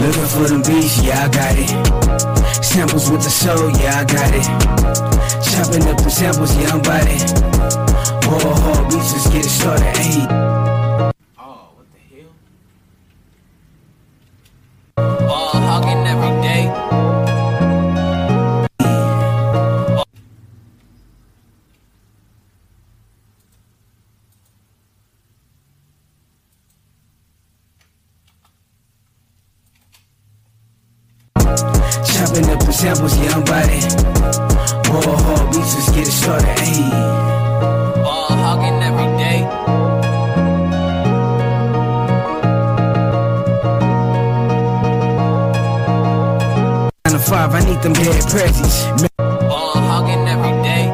[0.03, 1.71] Looking for them beats, yeah, I got it.
[2.65, 4.45] Samples with the soul, yeah, I got it.
[5.47, 7.23] Chopping up the samples, yeah, I'm about it.
[8.27, 10.27] Ball hog beats, let's get it started, ayy.
[11.39, 12.33] Oh, what the hell?
[15.29, 16.00] Ball hogging.
[32.05, 33.45] Chopping up the samples, yeah, I'm.
[33.45, 37.40] Ball hog beats, let's get it started, ayy.
[47.71, 49.07] Need them dead prezzies.
[49.17, 50.87] Ball hogging every day.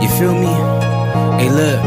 [0.00, 0.52] You feel me?
[1.36, 1.80] Hey, look.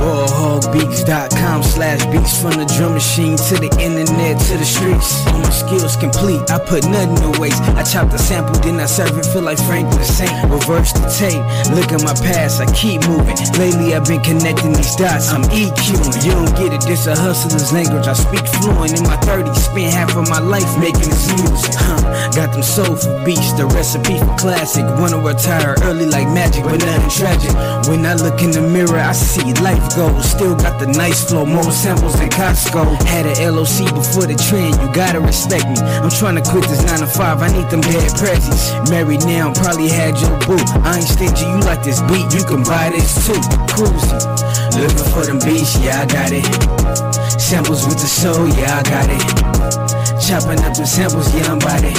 [0.00, 5.26] Ballhogbeats.com slash beats from the drum machine to the internet to the streets.
[5.26, 7.60] All my skills complete, I put nothing to waste.
[7.74, 10.32] I chop the sample, then I serve it, feel like Franklin Saint.
[10.50, 11.42] Reverse the tape,
[11.74, 13.36] look at my past, I keep moving.
[13.58, 16.24] Lately I've been connecting these dots, I'm EQing.
[16.24, 18.06] You don't get it, this a hustler's language.
[18.06, 21.74] I speak fluent in my 30s, spent half of my life making this music.
[21.74, 22.30] Huh.
[22.34, 24.84] Got them soulful beats, the recipe for classic.
[24.98, 27.52] Wanna retire early like magic, but nothing tragic.
[27.90, 30.30] When I look in the mirror, I see life goals.
[30.30, 33.02] Still got the nice flow, more samples than Costco.
[33.04, 35.80] Had a LOC before the trend, you gotta respect me.
[36.02, 38.74] I'm trying to quit this 9 to 5, I need them dead presents.
[38.90, 40.60] Married now, probably had your boo.
[40.84, 43.38] I ain't stingy, you like this beat, you can buy this too.
[43.72, 44.24] Cruising,
[44.76, 46.44] looking for them beats, yeah, I got it.
[47.40, 49.24] Samples with the soul, yeah, I got it.
[50.20, 51.96] Chopping up the samples, yeah, I'm about it.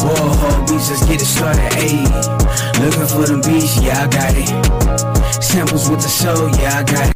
[0.00, 2.06] Whoa, beats, let's get it started, ayy.
[2.80, 4.48] Looking for them beats, yeah, I got it.
[5.42, 7.13] Samples with the soul, yeah, I got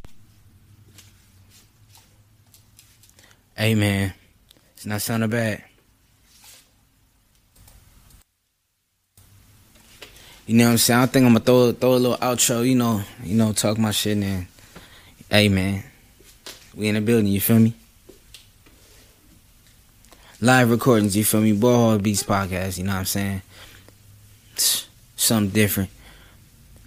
[3.69, 4.15] Hey man,
[4.73, 5.63] it's not sounding bad.
[10.47, 11.01] You know what I'm saying?
[11.01, 12.67] I think I'm gonna throw throw a little outro.
[12.67, 14.47] You know, you know, talk my shit and
[15.31, 15.85] hey man,
[16.75, 17.27] we in the building.
[17.27, 17.75] You feel me?
[20.41, 21.15] Live recordings.
[21.15, 21.53] You feel me?
[21.53, 22.79] Ball Beats podcast.
[22.79, 23.43] You know what I'm saying?
[25.15, 25.91] Something different.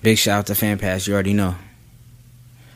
[0.02, 1.06] Big shout out to Fan Pass.
[1.06, 1.54] You already know.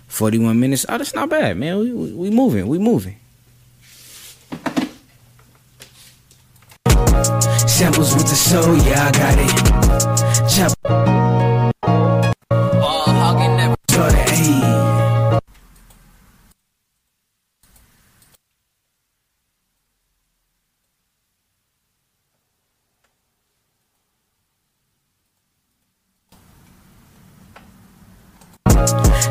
[0.10, 0.86] 41 minutes.
[0.88, 1.80] Oh, that's not bad, man.
[1.80, 2.68] We we, we moving.
[2.68, 3.18] We moving.
[7.76, 9.52] Samples with the soul, yeah, I got it.
[10.48, 10.72] Chop
[12.80, 14.62] Ball hogging every started, ayy.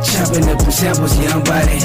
[0.05, 1.83] Chopping up the samples, yeah, I'm about it.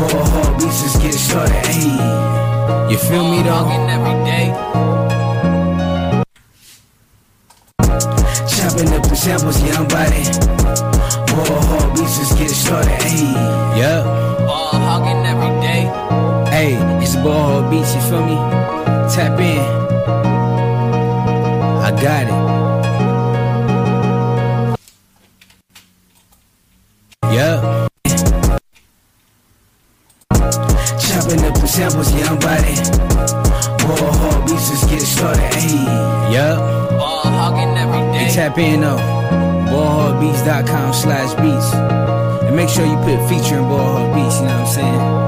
[0.00, 2.90] Raw hard beats, let's get started, ayy.
[2.90, 3.68] You feel me though?
[3.68, 5.01] every day.
[9.22, 10.26] Samples, yeah, I'm about it.
[11.30, 13.30] Raw hard beats, let's get started, ayy.
[13.78, 14.04] Yup.
[14.48, 15.82] Ball hogging every day.
[16.50, 17.94] Hey, it's ball beats.
[17.94, 18.34] You feel me?
[19.14, 19.60] Tap in.
[21.86, 22.81] I got it.
[40.42, 41.74] Ballhogbeats.com slash beats.
[42.44, 45.21] And make sure you put featuring Ballhog Beats, you know what I'm saying?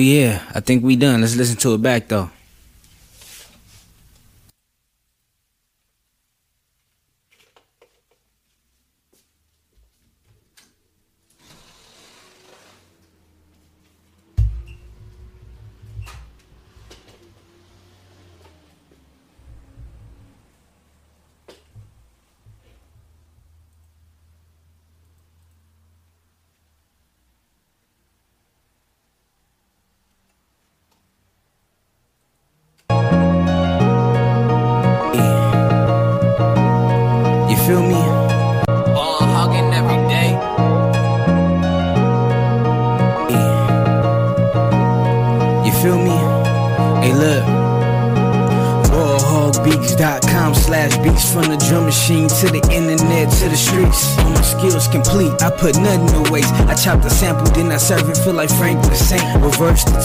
[0.00, 1.20] Yeah, I think we done.
[1.20, 2.30] Let's listen to it back though.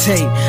[0.05, 0.44] Tape, look at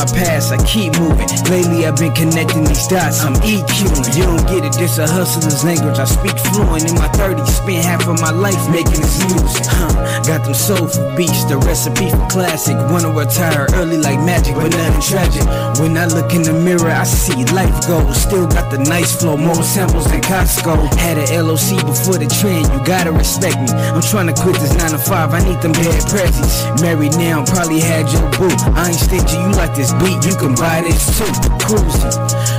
[0.00, 1.28] my past, I keep moving.
[1.52, 4.16] Lately I've been connecting these dots, I'm EQing.
[4.16, 5.98] You don't get it, this a hustler's language.
[5.98, 9.66] I speak fluent in my 30s, spent half of my life making this music.
[9.68, 9.92] Huh.
[10.24, 12.76] Got them soulful beats, the recipe for classic.
[12.88, 15.44] Wanna retire early like magic, but nothing tragic.
[15.80, 18.16] When I look in the mirror, I see life goals.
[18.16, 20.96] Still got the nice flow, more samples than Costco.
[20.96, 23.68] Had a LOC before the trend, you gotta respect me.
[23.92, 26.64] I'm trying to quit this 9 to 5, I need them bad presents.
[26.80, 28.48] Married now, probably had your boo.
[28.72, 31.24] I ain't stingy, you like this beat, you can buy this too.
[31.58, 32.14] Cruising,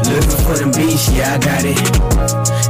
[0.09, 1.77] looking for them beats, yeah, I got it.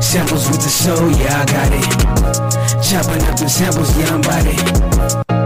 [0.03, 2.81] Samples with the soul, yeah, I got it.
[2.83, 5.40] Chopping up the samples, yeah, I'm about it.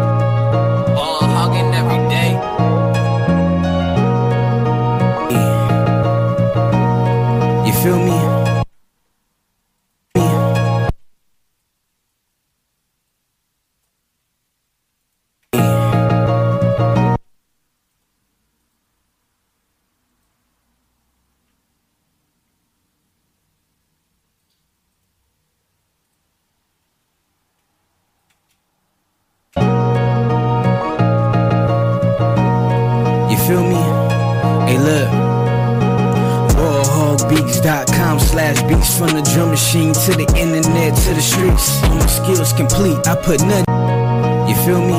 [43.07, 44.49] I put nothing.
[44.49, 44.97] You feel me?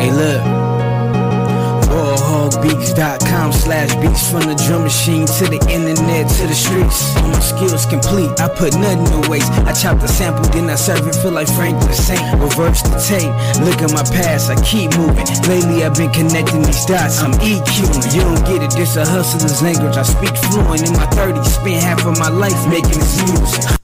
[0.00, 0.40] Hey, look.
[1.90, 7.14] Ballhogbeats.com slash beats from the drum machine to the internet to the streets.
[7.16, 9.52] All my skills complete, I put nothing to waste.
[9.68, 12.24] I chop the sample, then I serve it, feel like Franklin Saint.
[12.40, 13.28] Reverse the tape,
[13.60, 15.28] look at my past, I keep moving.
[15.44, 18.14] Lately I've been connecting these dots, I'm EQing.
[18.14, 19.96] You don't get it, this a hustler's language.
[19.96, 23.79] I speak fluent in my 30s, spent half of my life making this music.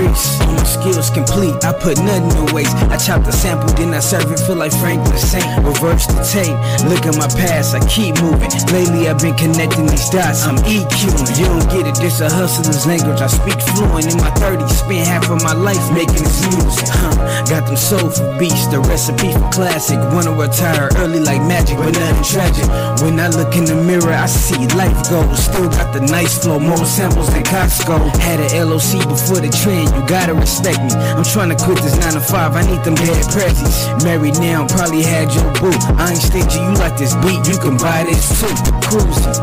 [0.00, 0.39] Streets.
[0.80, 2.72] Skills complete, I put nothing to waste.
[2.88, 5.44] I chop the sample, then I serve it, feel like Franklin Saint.
[5.60, 6.56] Reverse the tape,
[6.88, 8.48] look at my past, I keep moving.
[8.72, 11.36] Lately I've been connecting these dots, I'm EQing.
[11.36, 13.20] You don't get it, this a hustler's language.
[13.20, 16.88] I speak fluent in my 30s, spent half of my life making this music.
[16.88, 17.12] Huh.
[17.44, 20.00] Got them soulful beats, the recipe for classic.
[20.16, 22.64] Wanna retire early like magic, but nothing tragic.
[23.04, 25.44] When I look in the mirror, I see life goals.
[25.44, 28.16] Still got the nice flow, more samples than Costco.
[28.16, 30.92] Had a LOC before the trend, you gotta respect me.
[31.16, 34.04] I'm trying to quit this 9 to 5, I need them bad prezzies.
[34.04, 35.74] Married now, probably had your boo.
[35.98, 38.52] I ain't stingy, you like this beat, you can buy this too.
[38.84, 39.40] Cruising,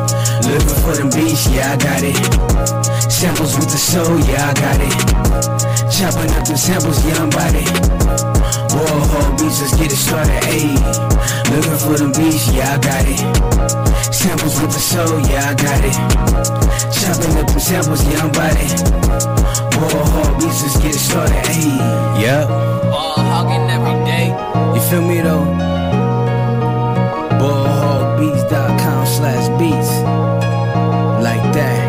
[0.47, 2.15] looking for them beats, yeah, I got it.
[3.11, 4.93] Samples with the soul, yeah, I got it.
[5.91, 7.67] Chopping up the samples, yeah, I'm about it.
[8.69, 10.77] Ball hog beats, let's get it started, ayy.
[11.49, 13.17] Looking for them beats, yeah, I got it.
[14.13, 15.97] Samples with the soul, yeah, I got it.
[16.93, 19.66] Chopping up the samples, yeah, I'm about it.
[19.79, 21.77] Ball hog beats, let's get started, ayy.
[22.21, 22.47] Yep,
[22.91, 24.27] Ball hogging every day.
[24.75, 25.45] you feel me though?
[27.39, 29.91] Ballhogbeats.com slash beats.
[31.23, 31.86] Like that.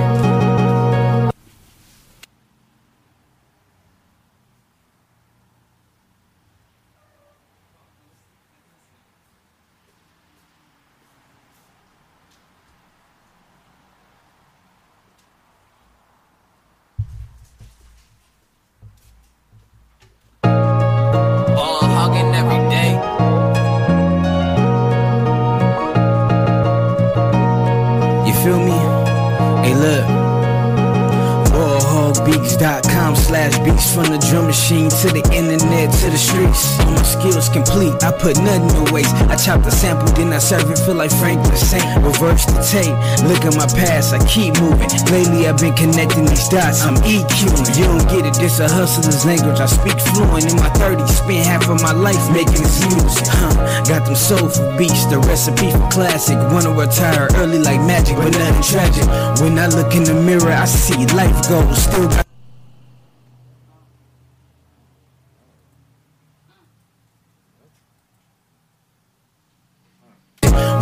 [38.18, 39.14] Put nothing to waste.
[39.30, 41.86] I chop the sample, then I serve it, feel like Franklin Saint.
[42.02, 42.94] Reverse the tape,
[43.24, 44.90] look at my past, I keep moving.
[45.10, 47.64] Lately I've been connecting these dots, I'm EQing.
[47.78, 49.60] You don't get it, this a hustler's language.
[49.60, 53.26] I speak fluent in my 30s, spent half of my life making this music.
[53.30, 53.54] Huh,
[53.86, 56.36] got them soulful beats, the recipe for classic.
[56.52, 59.06] Wanna retire early like magic, but nothing tragic.
[59.40, 61.82] When I look in the mirror, I see life goals.
[61.82, 62.28] Still got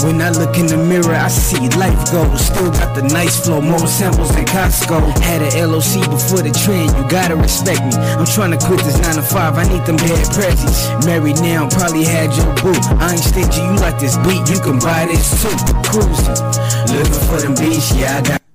[0.06, 2.46] When I look in the mirror, I see life goals.
[2.46, 4.98] Still got the nice flow, more samples than Costco.
[5.22, 7.94] Had a LOC before the trend, you gotta respect me.
[7.94, 11.06] I'm trying to quit this 9 to 5, I need them dead prezzies.
[11.06, 12.74] Married now, probably had your boo.
[12.98, 15.54] I ain't stingy, you like this beat, you can buy this too.
[15.86, 16.42] Cruising,
[16.90, 18.45] looking for them beats, yeah, I got.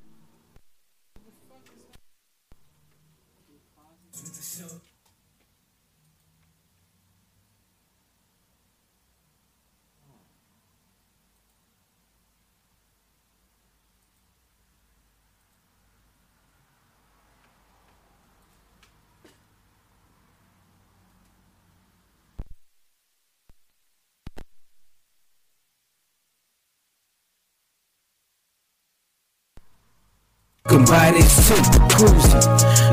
[30.86, 31.56] Buy this too,
[31.90, 32.42] cruising.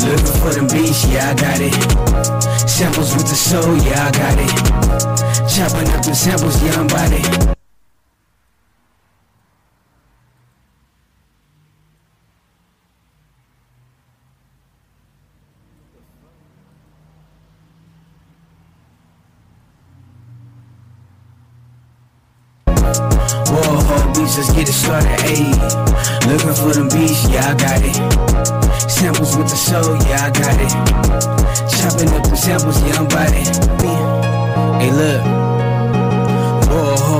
[0.08, 1.74] Looking for them beats, yeah, I got it.
[2.68, 4.50] Samples with the soul, yeah, I got it.
[5.48, 7.10] Chopping up the samples, yeah, I'm about
[24.14, 25.87] beats, let's get it started, ayy.
[26.28, 27.96] Looking for them beats, yeah, I got it.
[28.90, 30.70] Samples with the soul, yeah, I got it.
[31.70, 33.48] Chopping up the samples, yeah, I'm about it.
[34.78, 35.48] Hey, look.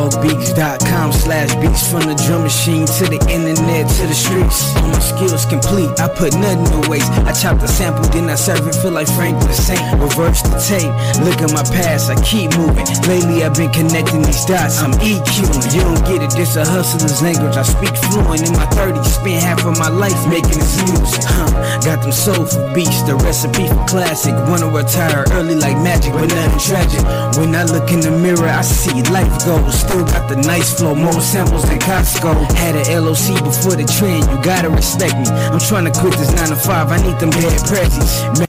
[0.09, 4.75] Ballhogbeats.com slash beats from the drum machine to the internet to the streets.
[4.77, 7.11] All my skills complete, I put nothing to waste.
[7.29, 9.81] I chop the sample, then I serve it, feel like Franklin the Saint.
[10.01, 10.89] Reverse the tape,
[11.21, 12.89] look at my past, I keep moving.
[13.05, 15.77] Lately I've been connecting these dots, I'm EQing.
[15.77, 17.57] You don't get it, this a hustler's language.
[17.57, 21.21] I speak fluent in my 30s, spent half of my life making this music.
[21.29, 21.53] Huh,
[21.85, 24.33] got them soulful beats, the recipe for classic.
[24.49, 27.05] Wanna retire early like magic, but nothing tragic.
[27.37, 29.85] When I look in the mirror, I see life goals.
[30.07, 32.33] Got the nice flow, more samples than Costco.
[32.53, 35.27] Had a LOC before the trend, you gotta respect me.
[35.29, 38.39] I'm trying to quit this 9 to 5, I need them dead prezzies.
[38.39, 38.49] Man,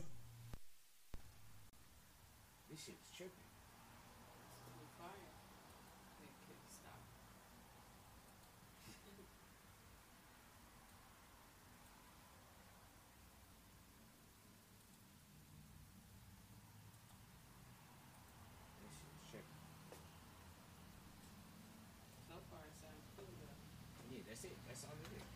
[22.30, 24.14] So far, it sounds cool though.
[24.14, 24.58] Yeah, that's it.
[24.68, 25.28] That's all it is.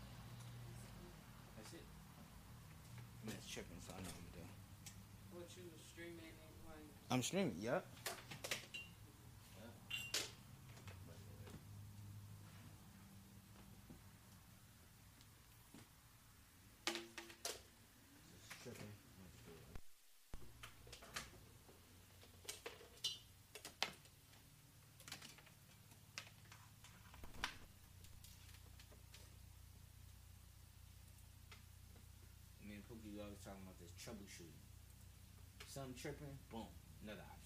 [1.59, 1.83] That's it.
[3.27, 4.51] I'm just tripping, so I know what I'm doing.
[5.35, 6.87] What you streaming and playing.
[7.11, 7.83] I'm streaming, yup.
[34.03, 34.59] Troubleshooting.
[35.67, 36.67] Something tripping, boom,
[37.03, 37.42] another option.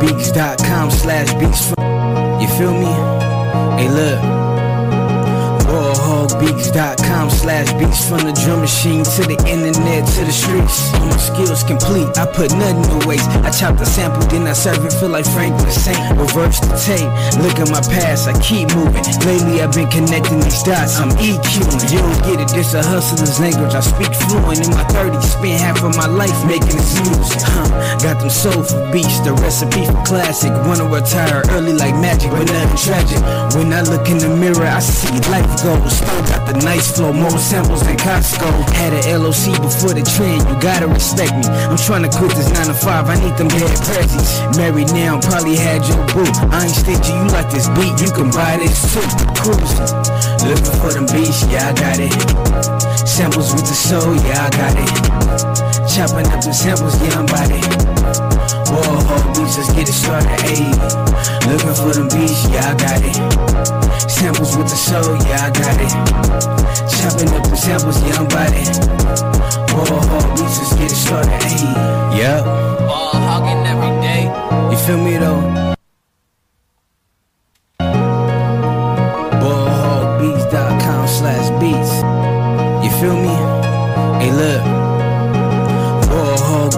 [0.00, 1.70] Beats.com slash beats.
[2.40, 2.92] You feel me?
[3.78, 4.36] Hey, look.
[6.36, 10.92] Ballhogbeats.com slash beats from the drum machine to the internet to the streets.
[10.94, 13.28] All my skills complete, I put nothing to waste.
[13.40, 15.96] I chop the sample, then I serve it, feel like Franklin Saint.
[16.18, 17.08] Reverse the tape,
[17.40, 19.00] look at my past, I keep moving.
[19.24, 21.88] Lately I've been connecting these dots, I'm EQing.
[21.88, 23.72] You don't get it, this a hustler's language.
[23.72, 27.40] I speak fluent in my 30s, spent half of my life making this music.
[27.48, 27.68] Huh.
[28.04, 30.52] Got them soulful beats, the recipe for classic.
[30.68, 33.20] Wanna retire early like magic, but nothing tragic.
[33.56, 36.04] When I look in the mirror, I see life goes.
[36.26, 38.48] Got the nice flow, more samples than Costco.
[38.74, 41.46] Had a LOC before the trend, you gotta respect me.
[41.46, 44.30] I'm trying to quit this 9 to 5, I need them dead prezzies.
[44.56, 46.26] Married now, probably had your boo.
[46.50, 49.06] I ain't stingy, you like this beat, you can buy this too.
[49.38, 49.92] Cruising,
[50.44, 52.12] looking for them beats, yeah, I got it.
[53.06, 54.90] Samples with the soul, yeah, I got it.
[55.94, 57.85] Chopping up the samples, yeah, I'm about it.
[58.68, 60.66] Whoa, beats, let's get it started, ayy.
[61.46, 63.16] Looking for them beats, yeah, I got it.
[64.10, 65.92] Samples with the soul, yeah, I got it.
[66.98, 68.68] Chopping up the samples, yeah, I'm about it.
[69.70, 72.18] Whoa, beats, let's get it started, ayy.
[72.18, 74.22] Yup, uh, Ball hogging every day.
[74.70, 75.74] you feel me though?
[79.40, 81.92] Ballhogbeats.com slash beats.
[82.84, 83.34] You feel me?
[84.20, 84.75] Hey, look.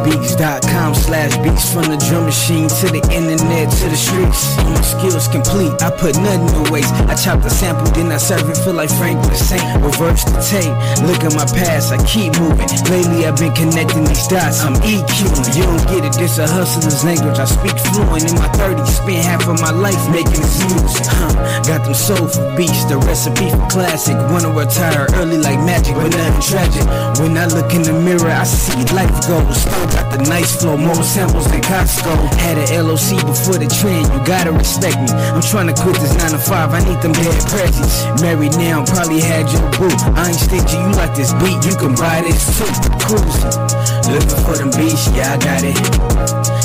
[0.08, 4.56] Ballhogbeats.com slash beats from the drum machine to the internet to the streets.
[4.58, 6.92] All my skills complete, I put nothing to waste.
[7.08, 9.62] I chop the sample, then I serve it, feel like Franklin Saint.
[9.84, 10.72] Reverse the tape,
[11.04, 12.68] look at my past, I keep moving.
[12.88, 15.44] Lately I've been connecting these dots, I'm EQing.
[15.56, 17.38] You don't get it, this a hustler's language.
[17.38, 21.04] I speak fluent in my 30s, spent half of my life making this music.
[21.04, 21.36] Huh.
[21.68, 24.16] Got them soulful beats, the recipe for classic.
[24.32, 26.86] Wanna retire early like magic, but nothing tragic.
[27.20, 29.68] When I look in the mirror, I see life goes.
[29.98, 32.14] Got the nice flow, more samples than Costco.
[32.38, 35.10] Had a LOC before the trend, you gotta respect me.
[35.34, 38.06] I'm trying to quit this 9 to 5, I need them dead prezzies.
[38.22, 39.90] Married now, probably had your boo.
[40.14, 42.70] I ain't stingy, you like this beat, you can buy this too.
[43.02, 43.58] Cruising,
[44.14, 45.74] looking for them beats, yeah, I got it.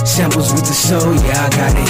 [0.06, 1.90] Samples with the soul, yeah, I got it.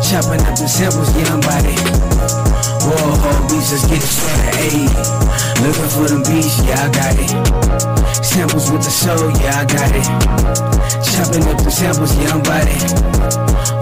[0.00, 2.47] Chopping up the samples, yeah, I'm about it.
[2.88, 4.88] Whoa, beats, let's get it started, ayy.
[5.60, 7.28] Looking for them beats, yeah, I got it.
[8.24, 10.08] Samples with the soul, yeah, I got it.
[11.04, 12.80] Chopping up the samples, yeah, I'm about it.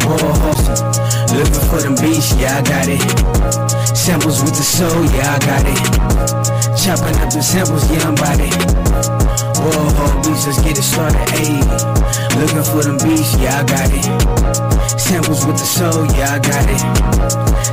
[0.02, 3.96] Whoa, looking for them beats, yeah, I got it.
[3.96, 5.78] Samples with the soul, yeah, I got it.
[6.74, 9.45] Chopping up the samples, yeah, I'm about it.
[9.59, 11.61] Whoa, beats, let's get it started, ayy.
[12.38, 14.04] Looking for them beats, yeah, I got it.
[15.00, 16.82] Samples with the soul, yeah, I got it.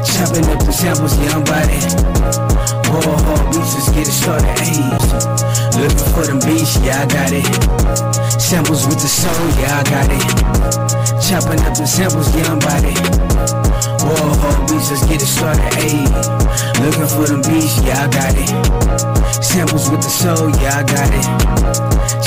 [0.07, 1.83] Chopping up the samples, yeah, I'm about it.
[2.87, 5.33] Whoa, beats, let's get it started, ayy.
[5.79, 7.45] Looking for them beats, yeah, I got it.
[8.39, 10.23] Samples with the soul, yeah, I got it.
[11.21, 13.92] Chopping up the samples, yeah, I'm about it.
[14.03, 16.03] Whoa, beats, let's get it started, ayy.
[16.83, 18.49] Looking for them beats, yeah, I got it.
[19.43, 21.25] Samples with the soul, yeah, I got it.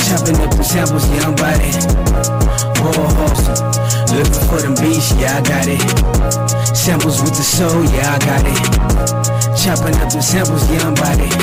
[0.05, 1.75] Chopping up the samples, yeah, I'm about it.
[4.11, 6.16] Looking for them beats, yeah, I got it.
[6.87, 8.55] Samples with the soul, yeah, I got it.
[9.59, 11.35] Chopping up the samples, yeah, I'm about it.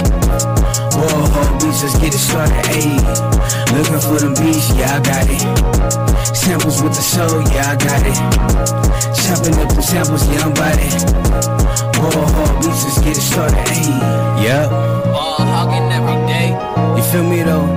[0.97, 2.97] Whoa, beats, let's get it started, ayy.
[3.76, 5.45] Looking for them beats, yeah, I got it.
[6.34, 8.16] Samples with the soul, yeah, I got it.
[9.20, 11.12] Chopping up the samples, yeah, I'm about it.
[12.01, 12.24] Whoa,
[12.64, 14.49] beats, let's get it started, ayy.
[14.49, 14.70] Yup.
[15.12, 16.57] Ball hogging every day.
[16.97, 17.68] You feel me though?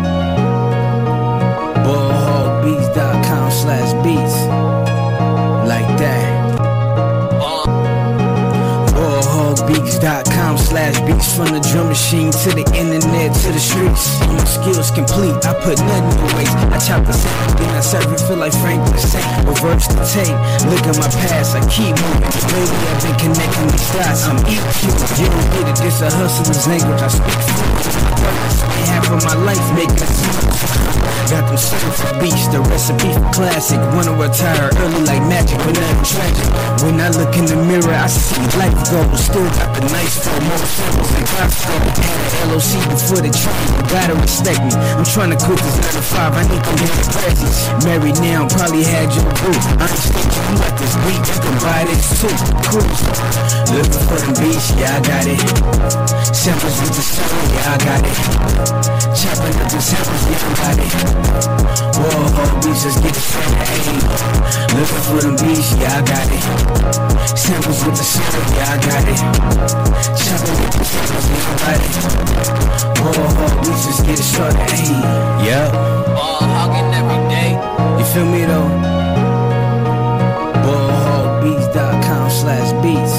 [1.83, 4.56] Ballhogbeats.com slash beats.
[10.87, 14.23] Slash beats from the drum machine to the internet to the streets.
[14.23, 16.55] My skills complete, I put nothing waste.
[16.55, 19.27] I chop the sample, then I serve it, feel like Franklin Saint.
[19.43, 20.31] Reverse the tape,
[20.71, 22.31] look at my past, I keep moving.
[22.55, 24.79] Lately I've been connecting these dots, I'm EQ.
[25.19, 27.35] You don't get it, this a hustler's language, I speak
[28.87, 30.96] half of my life making this
[31.27, 33.75] Got them soulful beats, the recipe for classic.
[33.91, 36.47] Wanna retire early like magic, but nothing tragic.
[36.87, 39.27] When I look in the mirror, I see life goes.
[39.27, 41.75] Still got the nice flow, more samples than Costco.
[41.99, 44.71] Had a LOC before the train, you gotta respect me.
[44.95, 47.59] I'm trying to quit this 9 to 5, I need them hit presents.
[47.83, 49.51] Married now, probably had your boo.
[49.51, 52.31] I ain't stingy, you like this beat, you can buy this too.
[52.71, 53.03] Cruise.
[53.75, 55.43] Looking for them beats, yeah, I got it.
[56.31, 58.15] Samples with the soul, yeah, I got it.
[59.11, 61.16] Chopping up the samples, yeah, I got it.
[61.97, 63.47] World whole beats, let's get the fat
[64.77, 66.43] Looking for them beats, yeah, I got it.
[67.37, 69.19] Samples with the syrup, yeah, I got it.
[70.17, 71.93] Chopping with the samples, yeah, I got it.
[73.01, 74.59] World whole beats, let's get it started.
[74.75, 74.97] ayy.
[75.45, 75.71] Yeah.
[76.15, 77.51] Ball hogging every day.
[77.97, 78.69] You feel me though?
[80.65, 83.15] Ballhogbeats.com slash beats.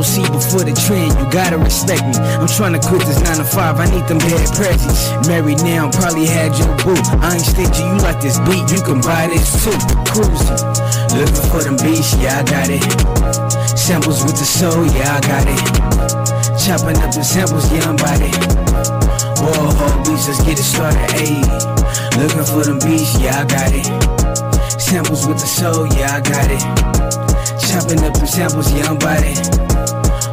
[0.00, 2.16] LOC before the trend, you gotta respect me.
[2.40, 5.12] I'm trying to quit this 9 to 5, I need them dead presents.
[5.28, 6.96] Married now, probably had your boo.
[7.20, 9.76] I ain't stingy, you like this beat, you can buy this too.
[10.08, 10.56] Cruising,
[11.20, 12.80] looking for them beats, yeah, I got it.
[13.76, 15.60] Samples with the soul, yeah, I got it.
[16.56, 18.32] Chopping up the samples, yeah, I'm about it.
[19.36, 19.68] Whoa,
[20.08, 21.44] beats, let's get it started, ayy.
[22.16, 23.84] Looking for them beats, yeah, I got it.
[24.80, 26.64] Samples with the soul, yeah, I got it.
[27.68, 29.79] Chopping up the samples, yeah, I'm about it.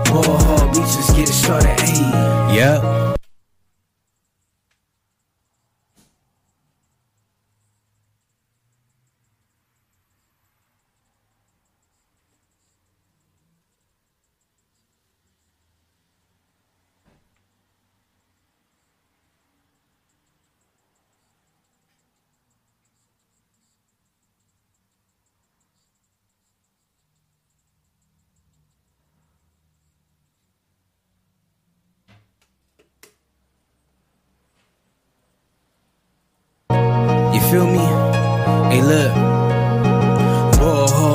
[0.10, 2.55] Whoa, beats, let's get it started, ayy.
[2.55, 3.07] Yup.
[37.50, 37.80] Feel me?
[38.70, 39.36] Hey, look.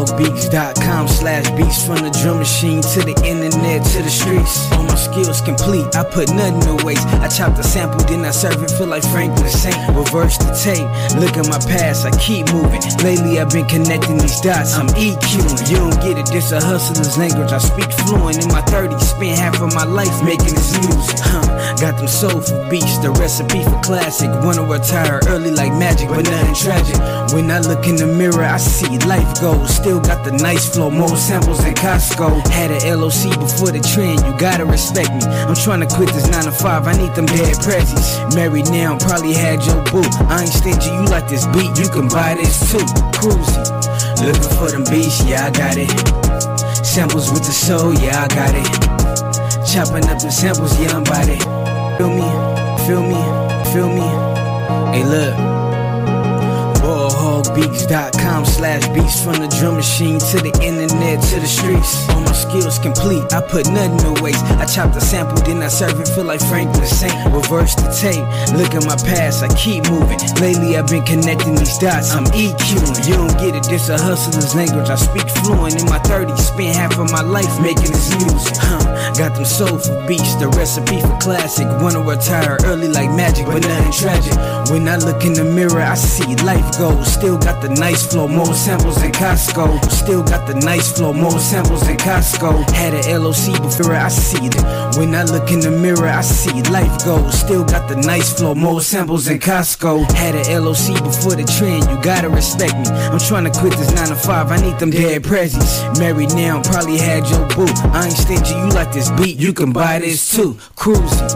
[0.03, 4.71] Ballhogbeats.com slash beats from the drum machine to the internet to the streets.
[4.73, 7.07] All my skills complete, I put nothing to waste.
[7.23, 9.79] I chop the sample, then I serve it, feel like Franklin Saint.
[9.95, 10.83] Reverse the tape,
[11.23, 12.83] look at my past, I keep moving.
[13.07, 15.71] Lately I've been connecting these dots, I'm EQing.
[15.71, 17.53] You don't get it, this a hustler's language.
[17.53, 21.19] I speak fluent in my 30s, spent half of my life making this music.
[21.23, 21.47] Huh,
[21.79, 24.31] got them soulful beats, the recipe for classic.
[24.43, 26.99] Wanna retire early like magic, but nothing tragic.
[27.33, 29.75] When I look in the mirror, I see life goes.
[29.75, 32.47] Still got the nice flow, more samples than Costco.
[32.49, 35.25] Had a LOC before the trend, you gotta respect me.
[35.27, 38.17] I'm trying to quit this 9 to 5, I need them dead presents.
[38.35, 40.07] Married now, probably had your boo.
[40.31, 42.85] I ain't stingy, you like this beat, you can buy this too.
[43.19, 43.69] Cruising,
[44.25, 45.91] looking for them beats, yeah, I got it.
[46.85, 48.69] Samples with the soul, yeah, I got it.
[49.67, 51.43] Chopping up the samples, yeah, I'm about it.
[51.99, 52.29] Feel me,
[52.87, 53.23] feel me,
[53.73, 54.33] feel me.
[54.93, 55.62] Hey, look.
[57.43, 62.09] Ballhogbeats.com slash beats from the drum machine to the internet to the streets.
[62.11, 64.45] All my skills complete, I put nothing to waste.
[64.63, 67.15] I chop the sample, then I serve it, feel like Franklin Saint.
[67.35, 68.23] Reverse the tape,
[68.55, 70.19] look at my past, I keep moving.
[70.39, 73.07] Lately I've been connecting these dots, I'm EQing.
[73.07, 74.89] You don't get it, this a hustler's language.
[74.89, 78.55] I speak fluent in my 30s, spent half of my life making this music.
[78.59, 78.87] Huh,
[79.19, 81.67] got them soulful beats, the recipe for classic.
[81.83, 84.35] Wanna retire early like magic, but nothing tragic.
[84.71, 87.13] When I look in the mirror, I see life goes.
[87.13, 89.91] Still got the nice flow, more samples than Costco.
[89.91, 92.69] Still got the nice flow, more samples than Costco.
[92.71, 94.55] Had a LOC before I see it.
[94.97, 97.39] When I look in the mirror, I see life goes.
[97.39, 100.11] Still got the nice flow, more samples than Costco.
[100.13, 102.89] Had a LOC before the trend, you gotta respect me.
[102.89, 105.99] I'm trying to quit this 9 to 5, I need them dead prezzies.
[105.99, 107.67] Married now, probably had your boo.
[107.93, 110.57] I ain't stingy, you like this beat, you can buy this too.
[110.77, 111.29] Cruising,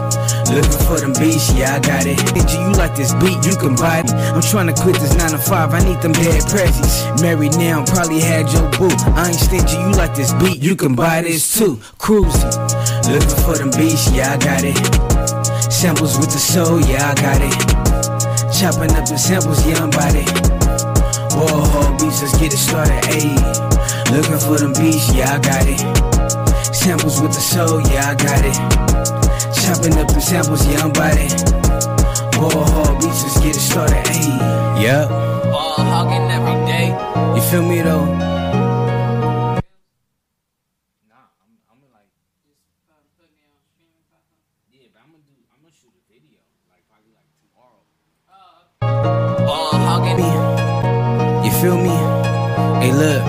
[0.53, 2.19] looking for them beats, yeah, I got it.
[2.19, 4.11] Stingy, you like this beat, you can buy it.
[4.11, 7.21] I'm trying to quit this 9 to 5, I need them dead prezzies.
[7.21, 8.91] Married now, probably had your boo.
[9.15, 11.79] I ain't stingy, you like this beat, you can buy this too.
[11.97, 12.51] Cruising,
[13.07, 14.77] looking for them beats, yeah, I got it.
[15.71, 17.55] Samples with the soul, yeah, I got it.
[18.51, 20.27] Chopping up the samples, yeah, I'm about it.
[21.37, 23.37] Whoa, beats, let's get it started, ayy.
[24.11, 25.79] Looking for them beats, yeah, I got it.
[26.75, 28.57] Samples with the soul, yeah, I got it.
[29.63, 31.31] Chopping up the samples, yeah, I'm about it.
[32.35, 34.57] Whoa, beats, let's get it started, ayy.
[34.81, 35.36] Yup,
[35.77, 36.87] Ball hogging every day.
[37.35, 38.05] you feel me though?
[38.05, 38.17] Nah,
[41.37, 41.85] I'm, I'm me
[44.73, 47.85] yeah, but I'm gonna do, I'm gonna shoot a video, like probably like tomorrow.
[49.45, 50.17] Ball hogging.
[51.45, 51.97] You feel me?
[52.81, 53.21] Hey, look.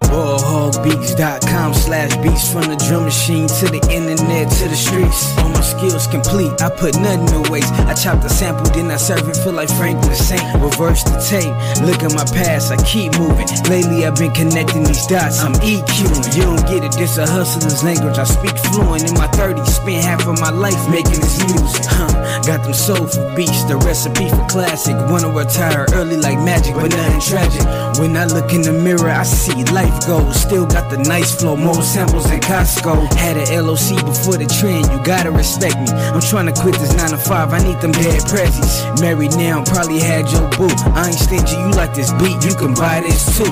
[0.00, 5.36] Ballhogbeats.com slash beats from the drum machine to the internet to the streets.
[5.38, 7.72] All my skills complete, I put nothing to waste.
[7.84, 10.42] I chop the sample, then I serve it, feel like Franklin Saint.
[10.64, 11.52] Reverse the tape,
[11.84, 13.48] look at my past, I keep moving.
[13.68, 16.24] Lately I've been connecting these dots, I'm EQing.
[16.36, 18.16] You don't get it, this a hustler's language.
[18.16, 21.84] I speak fluent in my 30s, spent half of my life making this music.
[21.84, 22.08] Huh,
[22.48, 24.96] got them soulful beats, the recipe for classic.
[25.12, 27.64] Wanna retire early like magic, but nothing tragic.
[28.00, 30.40] When I look in the mirror, I see life goes.
[30.40, 33.12] Still got the nice flow, more samples than Costco.
[33.14, 35.90] Had a LOC before the trend, you gotta respect me.
[35.90, 39.00] I'm trying to quit this 9 to 5, I need them dead prezzies.
[39.00, 40.68] Married now, probably had your boo.
[40.94, 43.50] I ain't stingy, you like this beat, you can buy this too.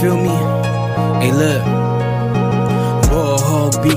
[0.00, 0.30] Feel me?
[1.20, 1.69] Hey, look.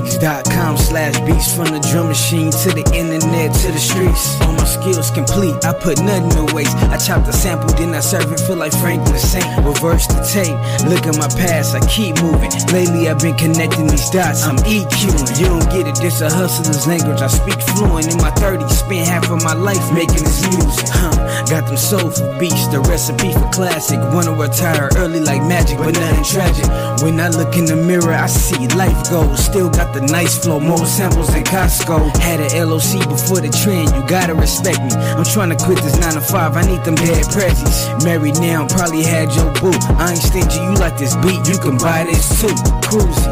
[0.04, 4.40] BallHogBeats.com slash beats from the drum machine to the internet to the streets.
[4.42, 6.76] All my skills complete, I put nothing to waste.
[6.92, 9.44] I chop the sample, then I serve it, feel like Franklin Saint.
[9.64, 10.56] Reverse the tape,
[10.88, 12.52] look at my past, I keep moving.
[12.72, 15.40] Lately I've been connecting these dots, I'm EQing.
[15.40, 17.20] You don't get it, this a hustler's language.
[17.20, 20.88] I speak fluent in my 30s, spent half of my life making this music.
[20.92, 21.16] Huh,
[21.48, 23.98] got them soulful beats, the recipe for classic.
[24.12, 26.66] Wanna retire early like magic, but nothing tragic.
[27.02, 29.44] When I look in the mirror, I see life goes.
[29.44, 32.10] Still got the nice flow, more samples than Costco.
[32.18, 34.90] Had a LOC before the trend, you gotta respect me.
[35.14, 37.86] I'm trying to quit this 9 to 5, I need them dead prezzies.
[38.02, 39.70] Married now, probably had your boo.
[39.94, 42.50] I ain't stingy, you like this beat, you can buy this too.
[42.90, 43.30] Cruisy.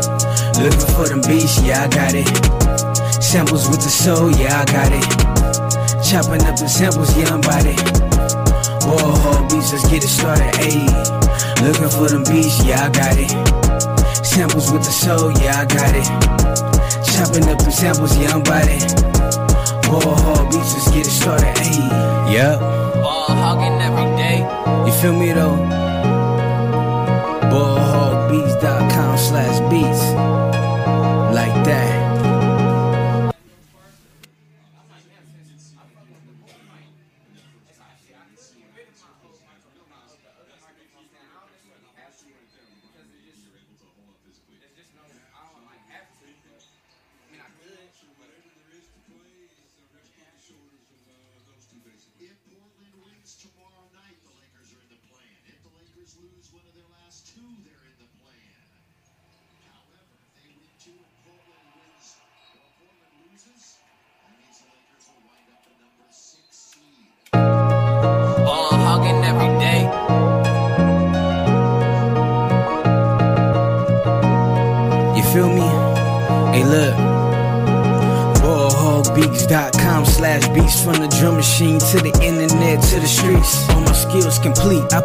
[0.63, 2.31] Looking for them beats, yeah, I got it.
[3.19, 5.07] Samples with the soul, yeah, I got it.
[6.07, 7.79] Chopping up the samples, yeah, I'm about it.
[8.87, 10.87] Whoa, beats, let's get it started, ayy.
[11.67, 13.62] Looking for them beats, yeah, I got it.
[14.23, 16.07] Samples with the soul, yeah, I got it.
[17.13, 18.83] Chopping up the samples, yeah, I'm about it.
[19.89, 22.33] Whoa, beats, let's get it started, ayy.
[22.35, 22.61] Yup,
[23.03, 24.39] Ball hogging every day.
[24.87, 25.92] you feel me though?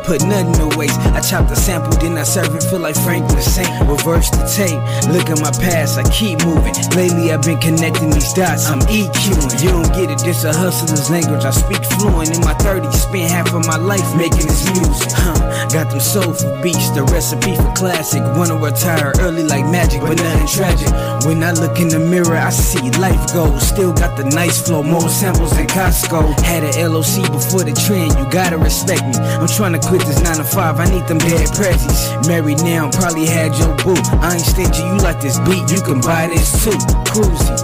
[0.07, 0.97] Put nothing to waste.
[1.11, 3.89] I chop the sample, then I serve it, feel like Franklin Saint.
[3.89, 4.77] Reverse the tape,
[5.09, 6.75] look at my past, I keep moving.
[6.93, 9.49] Lately I've been connecting these dots, I'm EQing.
[9.63, 11.43] You don't get it, this a hustler's language.
[11.45, 15.09] I speak fluent in my 30s, spent half of my life making this music.
[15.15, 15.39] Huh,
[15.73, 18.21] got them soulful beats, the recipe for classic.
[18.37, 20.91] Wanna retire early like magic, but nothing tragic.
[21.25, 23.65] When I look in the mirror, I see life goes.
[23.65, 26.37] Still got the nice flow, more samples than Costco.
[26.45, 29.15] Had a LOC before the trend, you gotta respect me.
[29.17, 32.27] I'm trying to quit this 9 to 5, I need them dead prezzies.
[32.27, 33.95] Married now, probably had your boo.
[34.19, 36.75] I ain't stingy, you like this beat, you can buy this too.
[37.07, 37.55] Cruisy.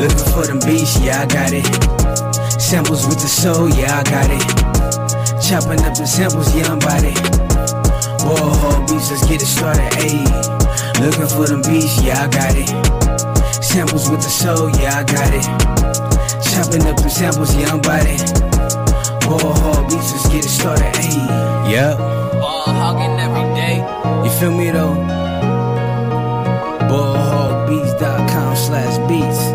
[0.00, 1.66] Looking for them beats, yeah, I got it.
[2.60, 4.42] Samples with the soul, yeah, I got it.
[5.42, 7.18] Chopping up the samples, yeah, I'm about it.
[8.22, 10.24] Whoa, beats, let's get it started, ayy.
[11.00, 12.70] Looking for them beats, yeah, I got it.
[13.62, 15.44] Samples with the soul, yeah, I got it.
[16.50, 18.20] Chopping up the samples, yeah, I'm about it.
[19.26, 21.70] Whoa, beats, let's get it started, ayy.
[21.70, 21.98] Yep.
[22.40, 23.49] Ball hogging every day.
[24.24, 24.94] You feel me though?
[26.90, 29.49] Ballhogbeats.com slash beats.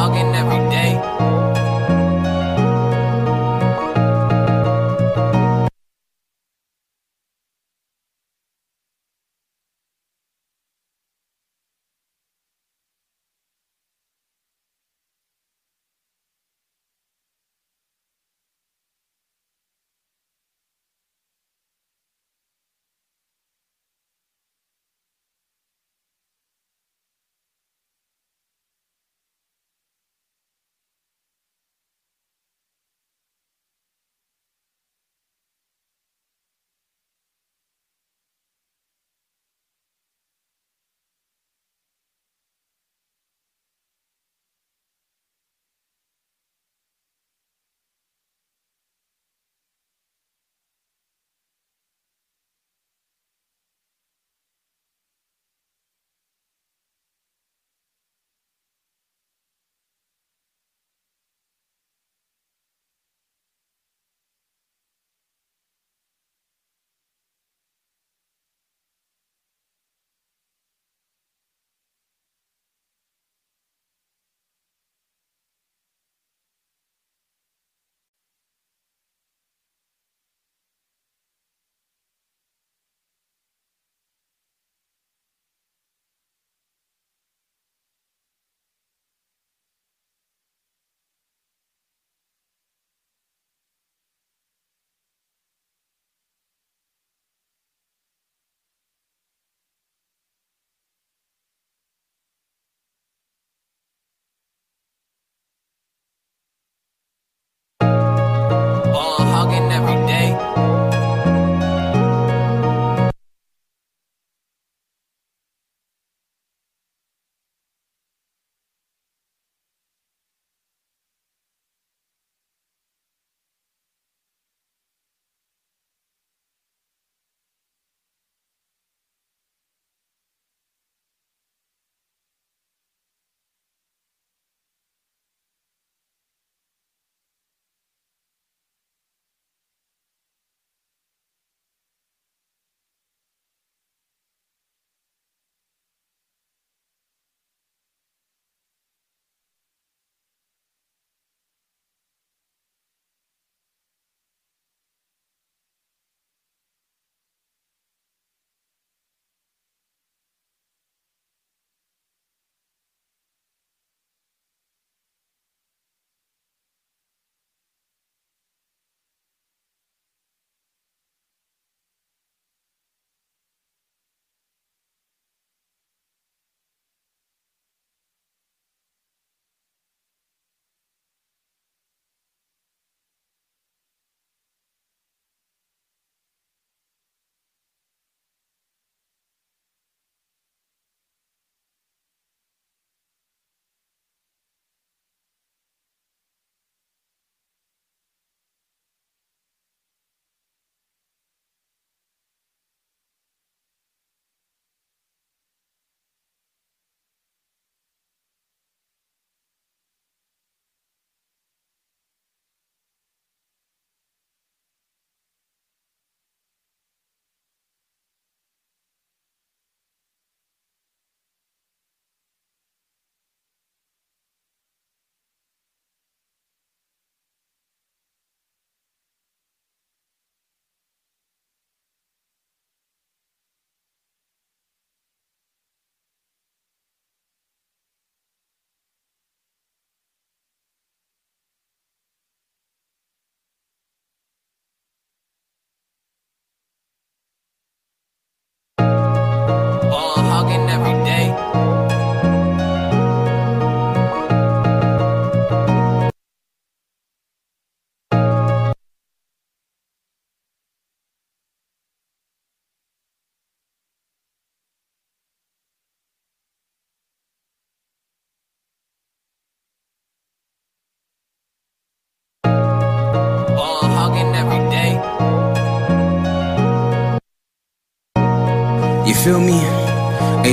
[0.00, 1.39] Every day.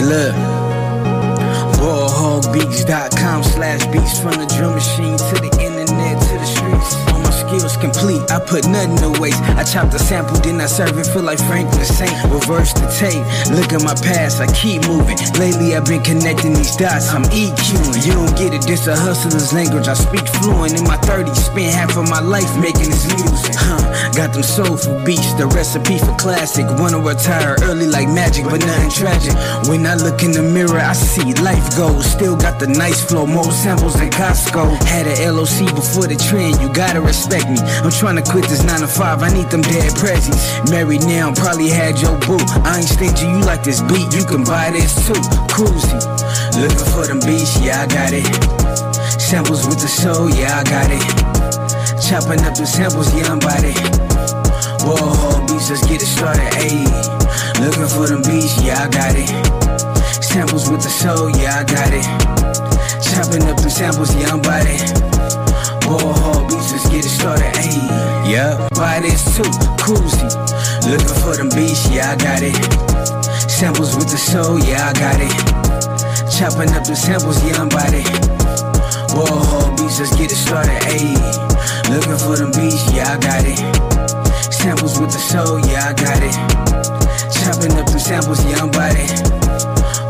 [0.08, 0.47] Hey,
[8.30, 9.40] I put nothing to waste.
[9.56, 12.12] I chop the sample, then I serve it, feel like Franklin Saint.
[12.28, 13.24] Reverse the tape,
[13.56, 15.18] look at my past, I keep moving.
[15.40, 18.06] Lately I've been connecting these dots, I'm EQing.
[18.06, 19.88] You don't get it, this a hustler's language.
[19.88, 23.56] I speak fluent in my 30s, spent half of my life making this music.
[23.56, 23.80] Huh,
[24.12, 26.66] got them soulful beats, the recipe for classic.
[26.80, 29.34] Wanna retire early like magic, but nothing tragic.
[29.70, 32.06] When I look in the mirror, I see life goes.
[32.06, 34.84] Still got the nice flow, more samples than Costco.
[34.84, 37.60] Had a LOC before the trend, you gotta respect me.
[37.84, 40.42] I'm trying to quit this 9 to 5, I need them dead prezzies.
[40.72, 42.40] Married now, probably had your boo.
[42.66, 45.22] I ain't stingy, you like this beat, you can buy this too.
[45.52, 46.00] Cruisy,
[46.58, 48.26] looking for them beats, yeah, I got it.
[49.22, 51.04] Samples with the soul, yeah, I got it.
[52.02, 53.78] Chopping up the samples, yeah, I'm about it.
[54.82, 56.88] Whoa, beats, let's get it started, ayy.
[57.60, 59.30] Looking for them beats, yeah, I got it.
[60.24, 62.08] Samples with the soul, yeah, I got it.
[63.04, 64.82] Chopping up the samples, yeah, I'm about it.
[65.86, 67.78] Whoa, beats, get it started, ayy.
[68.26, 69.46] Yeah, buy this too,
[69.78, 70.26] cruisy.
[70.90, 72.58] Looking for them beats, yeah, I got it.
[73.50, 75.38] Samples with the soul, yeah, I got it.
[76.34, 78.08] Chopping up the samples, yeah, I'm about it.
[79.14, 81.14] Whoa, beats, let's get it started, ayy.
[81.94, 83.62] Looking for them beats, yeah, I got it.
[84.52, 86.34] Samples with the soul, yeah, I got it.
[87.38, 89.14] Chopping up the samples, yeah, I'm about it.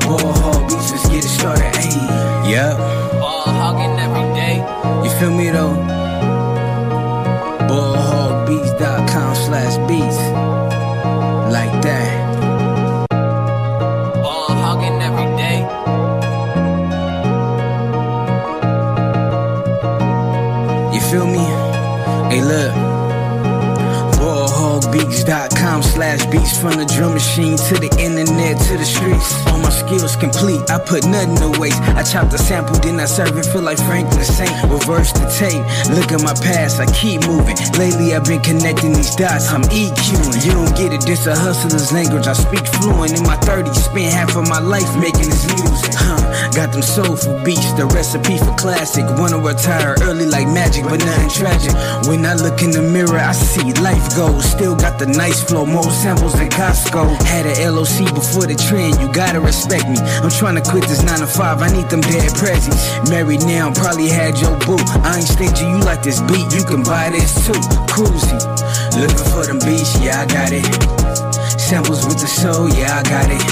[0.07, 1.99] Whoa, beats, let's get it started, ayy.
[2.47, 4.63] Yup, uh, Ball hogging every day.
[5.03, 5.97] you feel me though?
[8.57, 10.17] Ballhogbeats.com slash beats.
[11.51, 13.09] Like that.
[14.23, 15.59] Ball hogging every day.
[20.93, 21.45] You feel me?
[22.29, 22.86] Hey, look.
[25.97, 29.33] Slash beats from the drum machine to the internet to the streets.
[29.49, 31.81] All my skills complete, I put nothing to waste.
[31.97, 34.53] I chop the sample, then I serve it, feel like Franklin Saint.
[34.69, 35.65] Reverse the tape,
[35.97, 37.57] look at my past, I keep moving.
[37.81, 40.45] Lately I've been connecting these dots, I'm EQing.
[40.45, 42.29] You don't get it, this a hustler's language.
[42.29, 45.97] I speak fluent in my 30s, spent half of my life making this music.
[45.97, 46.21] Huh,
[46.53, 49.09] got them soulful beats, the recipe for classic.
[49.17, 51.73] Wanna retire early like magic, but nothing tragic.
[52.05, 54.45] When I look in the mirror, I see life goes.
[54.45, 57.05] Still got the nice flow, more samples than Costco.
[57.27, 59.97] Had a LOC before the trend, you gotta respect me.
[60.23, 62.79] I'm trying to quit this 9 to 5, I need them dead prezzies.
[63.09, 64.79] Married now, probably had your boo.
[65.03, 67.59] I ain't stingy, you like this beat, you can buy this too.
[67.91, 68.39] Cruisy,
[68.99, 70.65] looking for them beats, yeah, I got it.
[71.59, 73.43] Samples with the soul, yeah, I got it.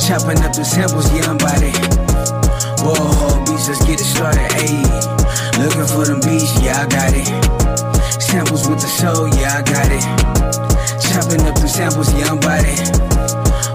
[0.00, 1.74] Chopping up the samples, yeah, I'm about it.
[2.80, 4.86] Whoa, beats, let's get it started, ayy.
[5.58, 7.26] Looking for them beats, yeah, I got it.
[8.22, 10.04] Samples with the soul, yeah, I got it.
[11.00, 12.80] Chopping up the samples, yeah, I'm about it.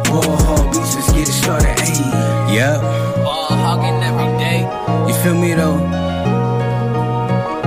[0.09, 0.21] Whoa,
[0.73, 2.55] beats, let's get it started, ayy.
[2.55, 2.81] Yup,
[3.23, 4.59] Ball hogging every day.
[5.07, 5.77] you feel me though?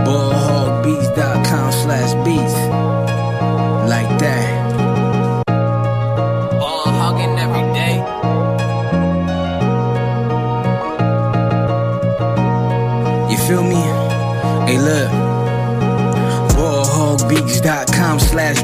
[0.05, 2.55] Ballhogbeats.com slash beats.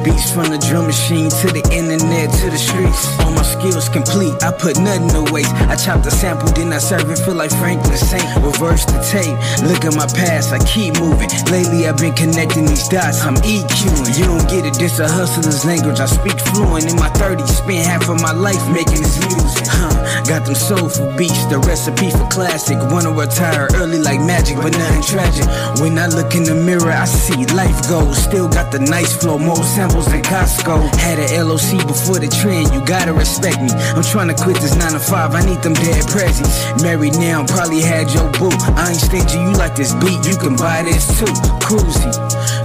[0.03, 3.30] Beats from the drum machine to the internet to the streets.
[3.61, 5.53] Skills complete, I put nothing to waste.
[5.69, 8.25] I chop the sample, then I serve it, feel like Franklin Saint.
[8.41, 9.37] Reverse the tape,
[9.69, 11.29] look at my past, I keep moving.
[11.53, 14.17] Lately I've been connecting these dots, I'm EQing.
[14.17, 16.01] You don't get it, this a hustler's language.
[16.01, 19.69] I speak fluent in my 30s, spent half of my life making this music.
[19.69, 19.93] Huh,
[20.25, 22.81] got them soulful beats, the recipe for classic.
[22.89, 25.45] Wanna retire early like magic, but nothing tragic.
[25.85, 28.17] When I look in the mirror, I see life goes.
[28.25, 30.97] Still got the nice flow, more samples than Costco.
[30.97, 33.71] Had a LOC before the trend, you gotta respect me.
[33.97, 36.83] I'm trying to quit this 9 to 5, I need them dead prezzies.
[36.83, 38.55] Married now, probably had your boo.
[38.79, 41.33] I ain't stingy, you like this beat, you can buy this too.
[41.65, 42.13] Cruisy,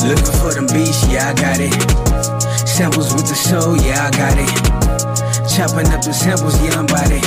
[0.06, 1.74] looking for them beats, yeah, I got it.
[2.68, 4.52] Samples with the soul, yeah, I got it.
[5.50, 7.24] Chopping up the samples, yeah, I'm about it.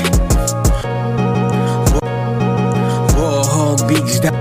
[3.16, 4.37] Ballhogbeats.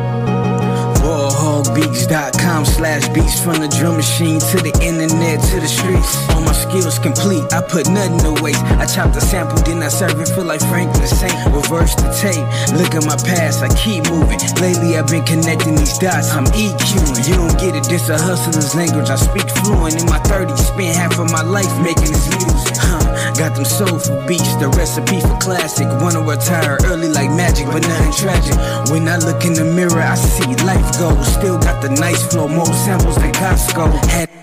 [1.77, 6.17] Ballhogbeats.com slash beats from the drum machine to the internet to the streets.
[6.33, 8.63] All my skills complete, I put nothing to waste.
[8.81, 11.37] I chop the sample, then I serve it, feel like Franklin Saint.
[11.53, 12.41] Reverse the tape,
[12.73, 14.41] look at my past, I keep moving.
[14.57, 17.29] Lately I've been connecting these dots, I'm EQing.
[17.29, 19.13] You don't get it, this a hustler's language.
[19.13, 22.73] I speak fluent in my 30s, spent half of my life making this music.
[22.73, 23.05] Huh,
[23.37, 25.85] got them soulful beats, the recipe for classic.
[26.01, 28.57] Wanna retire early like magic, but nothing tragic.
[28.89, 31.21] When I look in the mirror, I see life goes.
[31.37, 33.91] Still got the nice flow, more samples than Costco.
[34.05, 34.36] Had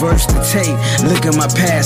[0.00, 0.99] Reverse the tape,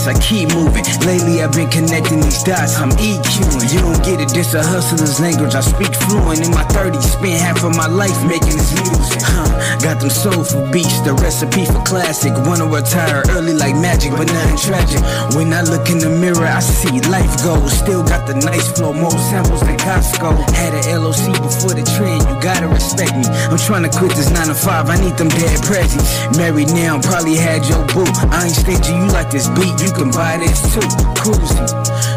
[0.06, 0.84] I keep moving.
[1.06, 3.72] Lately I've been connecting these dots, I'm EQing.
[3.72, 5.54] You don't get it, this a hustler's language.
[5.54, 9.22] I speak fluent in my 30s, spent half of my life making this music.
[9.24, 9.48] Huh.
[9.80, 12.36] Got them soulful beats, the recipe for classic.
[12.44, 15.00] Wanna retire early like magic, but nothing tragic.
[15.36, 17.72] When I look in the mirror, I see life goes.
[17.72, 20.36] Still got the nice flow, more samples than Costco.
[20.52, 23.24] Had an LOC before the trend, you gotta respect me.
[23.48, 26.04] I'm trying to quit this 9 to 5, I need them dead prezzies.
[26.36, 28.04] Married now, probably had your boo.
[28.28, 30.80] I ain't staging you like this beat, you can buy this too.
[31.14, 31.70] Cruising,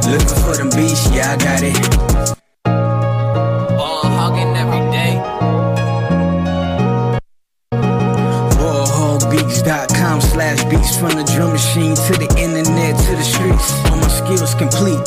[0.10, 2.47] looking for them beats, yeah, I got it.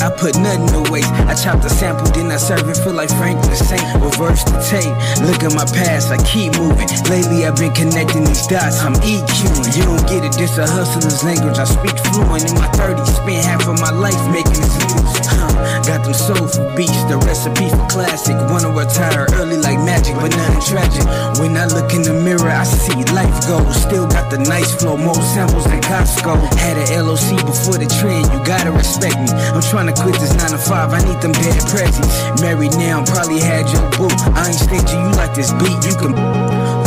[0.01, 1.13] I put nothing to waste.
[1.29, 3.85] I chop the sample, then I serve it, feel like Franklin Saint.
[4.01, 4.97] Reverse the tape,
[5.29, 6.89] look at my past, I keep moving.
[7.13, 9.77] Lately I've been connecting these dots, I'm EQing.
[9.77, 11.61] You don't get it, this a hustler's language.
[11.61, 15.25] I speak fluent in my 30s, spent half of my life making this music.
[15.37, 15.85] Huh.
[15.85, 18.37] Got them soulful beats, the recipe for classic.
[18.49, 21.05] Wanna retire early like magic, but nothing tragic.
[21.41, 23.77] When I look in the mirror, I see life goes.
[23.77, 26.41] Still got the nice flow, more samples than Costco.
[26.57, 29.29] Had an LOC before the trend, you gotta respect me.
[29.53, 32.41] I'm trying to quit this 9 to 5, I need them dead prezzies.
[32.41, 34.09] Married now, probably had your boo.
[34.35, 36.15] I ain't staging you like this beat, you can.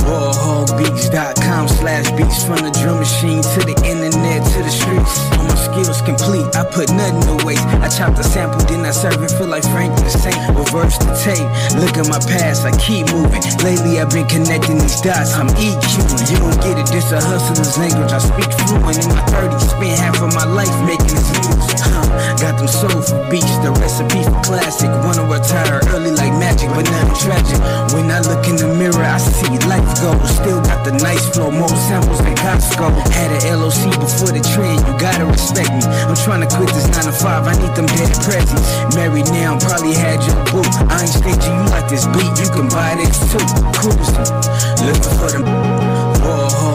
[0.04, 3.76] Ballhogbeats.com slash beats from the drum machine to the
[4.14, 5.18] internet to the streets.
[5.38, 7.66] All my skills complete, I put nothing to waste.
[7.82, 10.38] I chop the sample, then I serve it, feel like Franklin Saint.
[10.54, 11.46] Reverse the tape,
[11.82, 13.42] look at my past, I keep moving.
[13.66, 16.30] Lately I've been connecting these dots, I'm EQing.
[16.30, 18.12] You don't get it, this a hustler's language.
[18.14, 21.80] I speak fluent in my 30s, spent half of my life making this music.
[21.82, 22.06] Huh.
[22.38, 24.90] Got them soulful beats, the recipe for classic.
[25.06, 27.58] Wanna retire early like magic, but nothing tragic.
[27.94, 30.22] When I look in the mirror, I see life goes.
[30.38, 32.92] Still got the nice flow, more samples than Costco.
[33.14, 35.84] Had an LOC before the trend, you gotta respect me.
[36.08, 38.68] I'm trying to quit this 9 to 5, I need them dead presents.
[38.96, 40.68] Married now, I'm probably had your boo.
[40.92, 43.40] I ain't staging you like this beat, you can buy this too.
[43.80, 44.28] Cruising,
[44.84, 45.83] looking for them.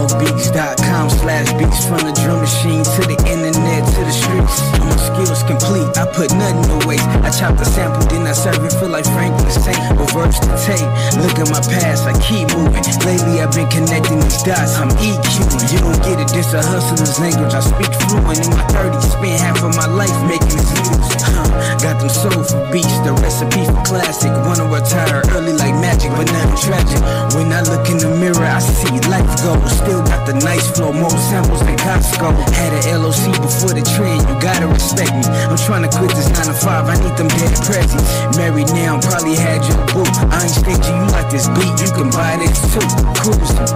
[0.09, 4.57] Ballhogbeats.com slash beats from the drum machine to the internet to the streets.
[4.81, 7.05] My skills complete, I put nothing to waste.
[7.21, 9.77] I chop the sample, then I serve it, feel like Franklin Saint.
[10.01, 10.89] Reverse the tape,
[11.21, 12.81] look at my past, I keep moving.
[13.05, 15.77] Lately I've been connecting these dots, I'm EQing.
[15.77, 17.53] You don't get it, this a hustler's language.
[17.53, 21.18] I speak fluent in my 30s, spent half of my life making this music.
[21.35, 21.79] Huh.
[21.79, 24.33] Got them soulful beats, the recipe for classic.
[24.47, 27.01] Wanna retire early like magic, but nothing tragic.
[27.35, 29.63] When I look in the mirror, I see life goes.
[29.79, 32.35] Still got the nice flow, more samples than Costco.
[32.55, 35.25] Had an LOC before the trend, you gotta respect me.
[35.49, 38.07] I'm trying to quit this 9 to 5, I need them dead presents.
[38.37, 40.07] Married now, I'm probably had your boo.
[40.31, 42.85] I ain't staging you like this beat, you can buy this too.
[43.21, 43.71] Cruising,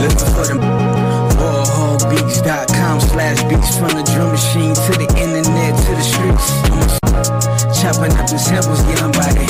[0.00, 1.31] looking for them.
[1.42, 6.46] Ballhogbeats.com slash beats from the drum machine to the internet to the streets.
[7.82, 9.42] Chopping up the samples, get on body.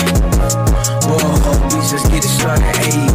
[1.05, 3.13] Ballhogbeats, let's get it started, ayy.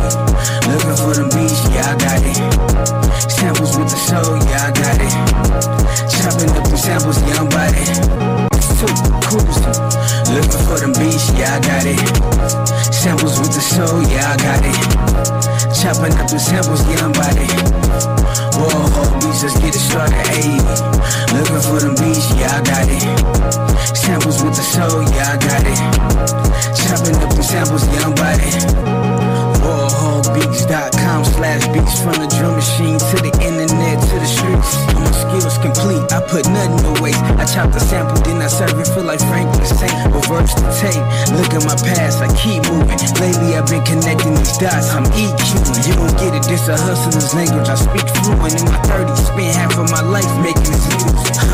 [0.70, 2.38] Looking for them beats, yeah, I got it.
[3.26, 5.14] Samples with the soul, yeah, I got it.
[6.14, 7.50] Chopping up the samples, yeah, I'm.
[8.78, 8.94] Two,
[9.26, 9.74] cruising.
[10.38, 11.98] Looking for them beats, yeah, I got it.
[12.94, 14.78] Samples with the soul, yeah, I got it.
[15.74, 17.18] Chopping up the samples, yeah, I'm
[18.58, 18.74] body.
[18.74, 20.58] Ballhogbeats, let's get it started, ayy.
[21.34, 23.96] Looking for them beats, yeah, I got it.
[23.96, 25.80] Samples with the soul, yeah, I got it.
[26.76, 28.98] Chopping up the samples, yeah, I'm body.
[31.18, 34.78] Ballhogbeats.com slash beats from the drum machine to the internet to the streets.
[34.94, 37.22] My skills complete, I put nothing to waste.
[37.38, 39.94] I chop the sample, then I serve it, feel like Franklin Saint.
[40.14, 42.98] Reverse the tape, look at my past, I keep moving.
[43.22, 45.88] Lately I've been connecting these dots, I'm EQing.
[45.88, 47.70] You don't get it, this a hustler's language.
[47.70, 51.47] I speak fluent in my 30s, spent half of my life making this music.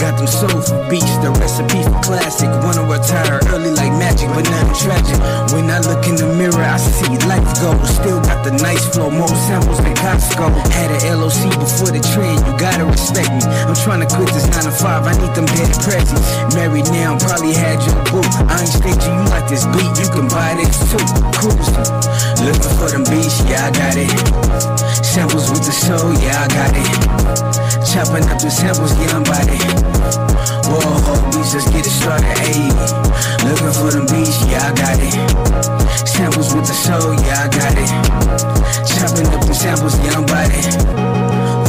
[0.00, 2.48] Got them soulful beats, the recipe for classic.
[2.64, 5.18] Wanna retire early like magic, but nothing tragic.
[5.52, 7.76] When I look in the mirror, I see life go.
[7.84, 10.50] Still got the nice flow, more samples than Costco.
[10.72, 13.42] Had an LOC before the trend, you gotta respect me.
[13.68, 16.24] I'm trying to quit this 9 to 5, I need them dead prezzies.
[16.54, 18.24] Married now, I'm probably had your boo.
[18.48, 21.02] I ain't staging you like this beat, you can buy this too.
[21.36, 21.88] Cruising,
[22.44, 24.10] looking for them beats, yeah, I got it.
[25.04, 26.86] Samples with the soul, yeah, I got it.
[27.90, 29.24] Chopping up the samples, yeah, I'm
[29.60, 30.20] body.
[30.68, 32.70] Ballhogbeats, let's get it started, ayy.
[33.44, 36.08] Looking for them beats, yeah, I got it.
[36.08, 37.90] Samples with the soul, yeah, I got it.
[38.88, 40.60] Chopping up the samples, yeah, I'm body.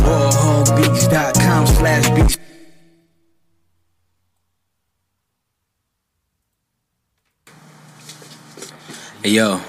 [0.03, 2.37] Ballhogbeats.com slash beats.
[9.23, 9.61] Hey yo,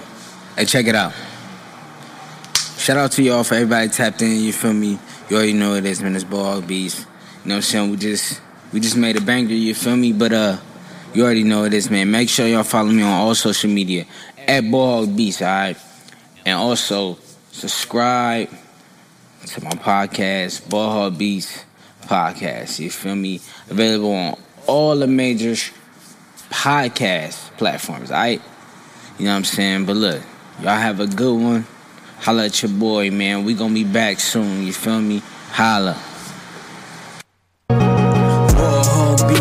[0.57, 1.13] hey check it out.
[2.79, 4.41] shout out to y'all for everybody tapped in.
[4.41, 4.99] You feel me?
[5.29, 6.15] You already know it is, man.
[6.15, 7.07] It's Ball Beast.
[7.43, 7.91] You know what I'm saying?
[7.91, 8.41] We just
[8.73, 9.53] we just made a banger.
[9.55, 10.13] You feel me?
[10.13, 10.59] But uh,
[11.13, 12.11] you already know it is, man.
[12.11, 14.07] Make sure y'all follow me on all social media
[14.39, 15.43] at Ballhog Beats.
[15.43, 15.77] All right,
[16.47, 17.19] and also
[17.51, 18.49] subscribe
[19.47, 21.65] to my podcast, Ballhog Beats
[22.03, 22.79] Podcast.
[22.79, 23.41] You feel me?
[23.69, 24.39] Available on
[24.69, 25.55] all the major
[26.51, 28.11] podcast platforms.
[28.13, 28.41] All right.
[29.19, 29.87] You know what I'm saying?
[29.87, 30.23] But look,
[30.61, 31.67] y'all have a good one.
[32.21, 33.45] Holla at your boy, man.
[33.45, 34.65] We gonna be back soon.
[34.65, 35.23] You feel me?
[35.51, 36.01] Holla.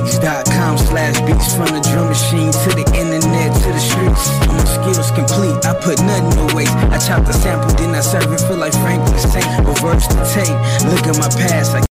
[0.01, 4.29] Ballhogbeats.com slash beats from the drum machine to the internet to the streets.
[4.47, 6.73] My skills complete, I put nothing waste.
[6.73, 9.45] I chop the sample, then I serve it, feel like Franklin Saint.
[9.67, 11.75] Reverse the tape, look at my past.
[11.75, 11.81] I